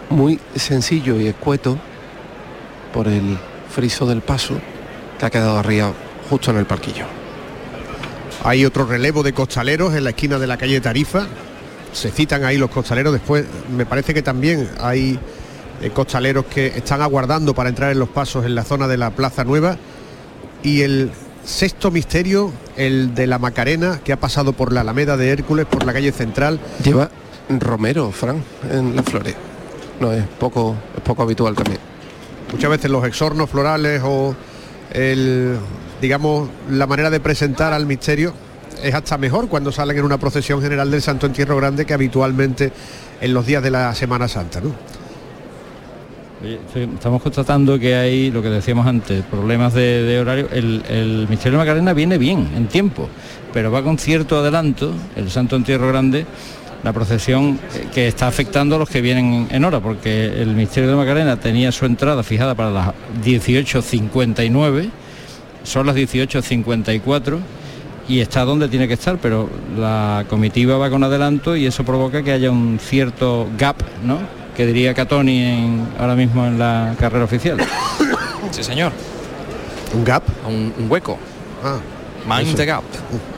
[0.10, 1.78] muy sencillo y escueto
[2.94, 3.38] por el
[3.70, 4.56] friso del paso
[5.20, 5.94] que ha quedado arriba
[6.30, 7.06] justo en el parquillo.
[8.44, 11.26] Hay otro relevo de costaleros en la esquina de la calle Tarifa.
[11.94, 13.14] Se citan ahí los costaleros.
[13.14, 13.46] Después
[13.76, 15.20] me parece que también hay
[15.82, 19.12] eh, costaleros que están aguardando para entrar en los pasos en la zona de la
[19.12, 19.78] Plaza Nueva.
[20.62, 21.12] Y el
[21.44, 25.86] sexto misterio, el de la Macarena, que ha pasado por la Alameda de Hércules, por
[25.86, 26.60] la calle Central.
[26.84, 27.10] Lleva
[27.50, 29.36] Romero, Fran, en las flores.
[30.00, 31.80] No es poco, es poco habitual también.
[32.52, 34.36] Muchas veces los exornos florales o
[34.92, 35.58] el,
[36.02, 38.34] digamos, la manera de presentar al misterio
[38.84, 42.72] es hasta mejor cuando salen en una procesión general del Santo Entierro Grande que habitualmente
[43.22, 44.62] en los días de la Semana Santa.
[44.62, 44.72] ¿no?
[46.76, 50.50] Estamos constatando que hay, lo que decíamos antes, problemas de, de horario.
[50.52, 53.10] El, el Misterio de Macarena viene bien, en tiempo,
[53.54, 56.26] pero va con cierto adelanto, el Santo Entierro Grande,
[56.84, 60.90] la procesión eh, que está afectando a los que vienen en hora, porque el Misterio
[60.90, 62.88] de Macarena tenía su entrada fijada para las
[63.24, 64.90] 18.59
[65.66, 67.40] son las 18.54
[68.08, 72.24] y está donde tiene que estar, pero la comitiva va con adelanto y eso provoca
[72.24, 74.20] que haya un cierto gap, ¿no?
[74.56, 77.58] Que diría Catoni en, ahora mismo en la carrera oficial.
[78.52, 78.94] Sí, señor.
[79.94, 80.24] ¿Un gap?
[80.48, 81.18] Un, un hueco.
[81.64, 81.80] Ah.
[82.28, 82.58] Mind eso.
[82.58, 82.84] the gap,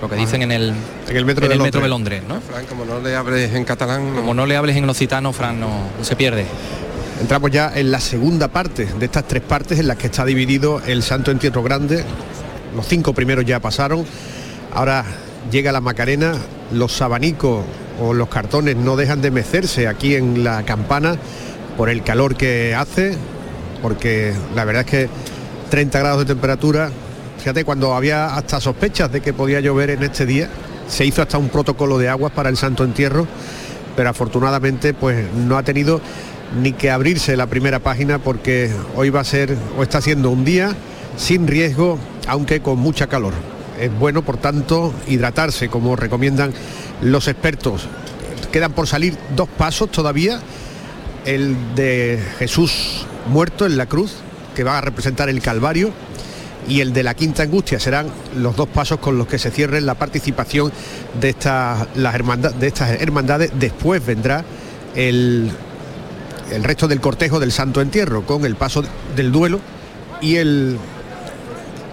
[0.02, 0.74] lo que dicen en el,
[1.10, 2.22] En el metro en de el metro Londres.
[2.22, 2.54] de Londres, ¿no?
[2.54, 5.60] Fran, como no le hables en catalán, no- Como no le hables en occitano, Fran,
[5.60, 5.68] no,
[5.98, 6.46] no se pierde.
[7.20, 10.82] Entramos ya en la segunda parte de estas tres partes en las que está dividido
[10.86, 12.04] el Santo Entierro Grande.
[12.76, 14.06] Los cinco primeros ya pasaron.
[14.74, 15.04] Ahora
[15.52, 16.34] llega la Macarena.
[16.72, 17.66] Los abanicos
[18.00, 21.16] o los cartones no dejan de mecerse aquí en la campana
[21.76, 23.18] por el calor que hace,
[23.82, 25.10] porque la verdad es que
[25.72, 26.92] 30 grados de temperatura.
[27.48, 30.50] Fíjate, cuando había hasta sospechas de que podía llover en este día,
[30.90, 33.26] se hizo hasta un protocolo de aguas para el Santo Entierro,
[33.96, 36.02] pero afortunadamente pues no ha tenido
[36.62, 40.44] ni que abrirse la primera página porque hoy va a ser o está siendo un
[40.44, 40.76] día
[41.16, 43.32] sin riesgo, aunque con mucha calor.
[43.80, 46.52] Es bueno, por tanto, hidratarse, como recomiendan
[47.02, 47.88] los expertos.
[48.52, 50.42] Quedan por salir dos pasos todavía,
[51.24, 54.16] el de Jesús muerto en la cruz,
[54.54, 55.94] que va a representar el Calvario,
[56.68, 59.80] y el de la Quinta Angustia serán los dos pasos con los que se cierre
[59.82, 60.72] la participación
[61.20, 63.52] de estas, las hermanda- de estas hermandades.
[63.58, 64.44] Después vendrá
[64.96, 65.50] el,
[66.52, 68.84] el resto del cortejo del Santo Entierro, con el paso
[69.16, 69.60] del duelo
[70.22, 70.78] y el...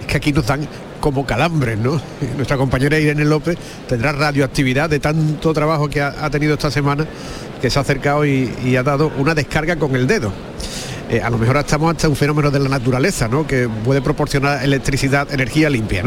[0.01, 0.67] Es que aquí nos dan
[1.01, 2.01] como calambres, ¿no?
[2.37, 3.57] Nuestra compañera Irene López
[3.89, 7.07] tendrá radioactividad de tanto trabajo que ha, tenido esta semana,
[7.61, 10.33] que se ha acercado y ha dado una descarga con el dedo.
[11.11, 13.47] Eh, a lo mejor estamos hasta un fenómeno de la naturaleza, ¿no?
[13.47, 16.05] Que puede proporcionar electricidad, energía limpia.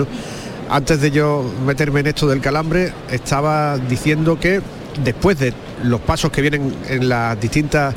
[0.69, 4.61] Antes de yo meterme en esto del calambre, estaba diciendo que
[5.03, 7.93] después de los pasos que vienen en las distintas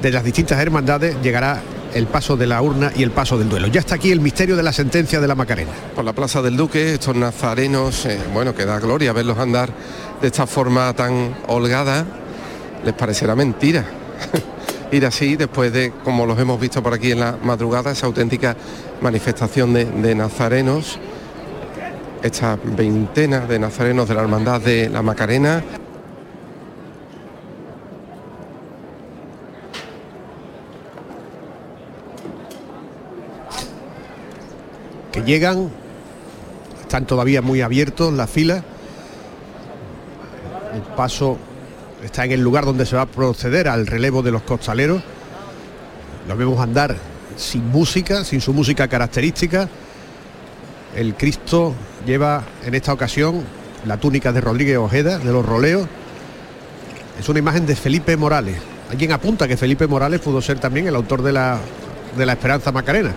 [0.00, 1.62] de las distintas hermandades llegará
[1.94, 3.68] el paso de la urna y el paso del duelo.
[3.68, 5.70] Ya está aquí el misterio de la sentencia de la Macarena.
[5.94, 9.70] por la Plaza del Duque, estos nazarenos, eh, bueno, que da gloria verlos andar
[10.20, 12.04] de esta forma tan holgada,
[12.84, 13.84] les parecerá mentira.
[14.94, 18.56] Ir así después de, como los hemos visto por aquí en la madrugada, esa auténtica
[19.00, 21.00] manifestación de, nazarenos,
[22.22, 25.64] esta veintena de nazarenos de la Hermandad de la Macarena,
[35.10, 35.70] que llegan,
[36.82, 38.62] están todavía muy abiertos las filas.
[40.72, 41.36] El paso
[42.04, 45.02] está en el lugar donde se va a proceder al relevo de los costaleros.
[46.28, 46.96] Los vemos andar
[47.36, 49.68] sin música, sin su música característica.
[50.94, 51.74] El Cristo
[52.06, 53.42] lleva en esta ocasión
[53.86, 55.88] la túnica de Rodríguez Ojeda, de los roleos.
[57.18, 58.56] Es una imagen de Felipe Morales.
[58.90, 61.58] Alguien apunta que Felipe Morales pudo ser también el autor de la,
[62.16, 63.12] de la Esperanza Macarena,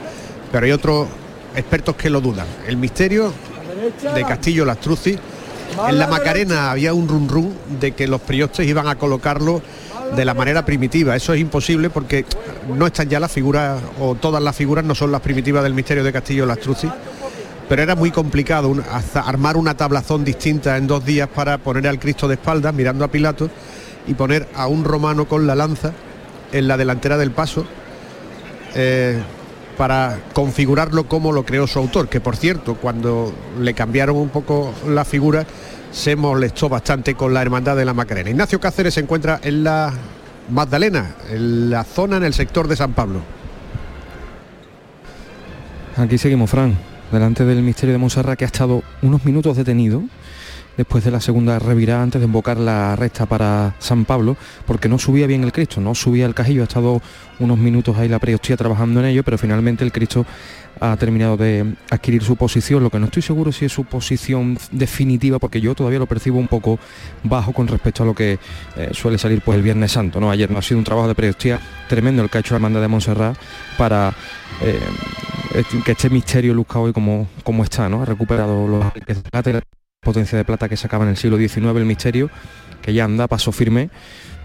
[0.51, 1.07] pero hay otros
[1.55, 2.47] expertos que lo dudan.
[2.65, 3.33] El misterio
[4.15, 5.17] de Castillo Lastruzzi.
[5.89, 9.61] En la Macarena había un run run de que los priostes iban a colocarlo
[10.15, 11.15] de la manera primitiva.
[11.15, 12.25] Eso es imposible porque
[12.75, 16.03] no están ya las figuras, o todas las figuras no son las primitivas del misterio
[16.03, 16.89] de Castillo Lastruzzi.
[17.69, 21.87] Pero era muy complicado un- hasta armar una tablazón distinta en dos días para poner
[21.87, 23.49] al Cristo de espaldas mirando a Pilato
[24.07, 25.91] y poner a un romano con la lanza
[26.53, 27.65] en la delantera del paso
[28.75, 29.19] eh,
[29.77, 34.73] para configurarlo como lo creó su autor, que por cierto, cuando le cambiaron un poco
[34.87, 35.45] la figura,
[35.91, 38.29] se molestó bastante con la hermandad de la Macarena.
[38.29, 39.93] Ignacio Cáceres se encuentra en la
[40.49, 43.21] Magdalena, en la zona en el sector de San Pablo.
[45.95, 46.75] Aquí seguimos, Fran,
[47.11, 50.03] delante del misterio de Monserrat que ha estado unos minutos detenido
[50.77, 54.99] después de la segunda revirada antes de embocar la recta para San Pablo, porque no
[54.99, 57.01] subía bien el Cristo, no subía el cajillo, ha estado
[57.39, 60.25] unos minutos ahí la preostía trabajando en ello, pero finalmente el Cristo
[60.79, 64.57] ha terminado de adquirir su posición, lo que no estoy seguro si es su posición
[64.71, 66.77] definitiva, porque yo todavía lo percibo un poco
[67.23, 68.37] bajo con respecto a lo que
[68.75, 70.29] eh, suele salir pues el Viernes Santo, ¿no?
[70.29, 71.59] Ayer no ha sido un trabajo de preostía
[71.89, 73.37] tremendo el que ha hecho la de Montserrat
[73.77, 74.13] para
[74.61, 74.79] eh,
[75.55, 78.01] este- que este misterio luzca hoy como, como está, ¿no?
[78.03, 78.85] Ha recuperado los
[80.07, 82.29] potencia de plata que sacaba en el siglo XIX el misterio,
[82.81, 83.89] que ya anda paso firme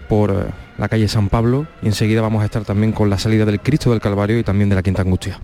[0.09, 3.45] por eh, la calle San Pablo y enseguida vamos a estar también con la salida
[3.45, 5.39] del Cristo del Calvario y también de la Quinta Angustia.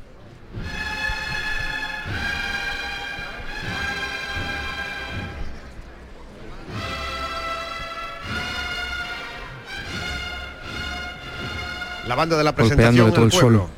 [12.05, 13.69] La banda de la presentación de todo el pueblo.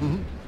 [0.00, 0.08] sol.
[0.08, 0.41] Ujú.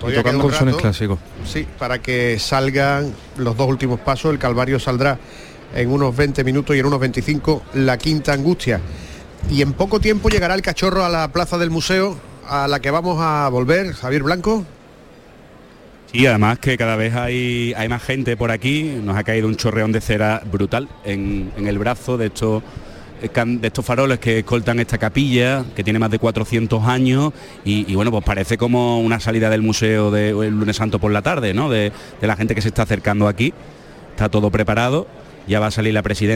[0.00, 0.42] Todavía tocando
[0.82, 1.18] clásicos.
[1.44, 4.32] Sí, para que salgan los dos últimos pasos.
[4.32, 5.18] El Calvario saldrá
[5.74, 8.80] en unos 20 minutos y en unos 25 la Quinta Angustia.
[9.50, 12.18] Y en poco tiempo llegará el cachorro a la plaza del museo
[12.48, 13.92] a la que vamos a volver.
[13.92, 14.64] Javier Blanco.
[16.12, 19.56] Y además que cada vez hay, hay más gente por aquí, nos ha caído un
[19.56, 22.83] chorreón de cera brutal en, en el brazo de estos can-
[23.32, 27.32] de estos faroles que escoltan esta capilla, que tiene más de 400 años,
[27.64, 31.22] y, bueno, pues parece como una salida del museo de el lunes santo por la
[31.22, 31.70] tarde, ¿no?
[31.70, 33.52] De, de la gente que se está acercando aquí.
[34.10, 35.08] Está todo preparado,
[35.46, 36.34] ya va a salir la presidencia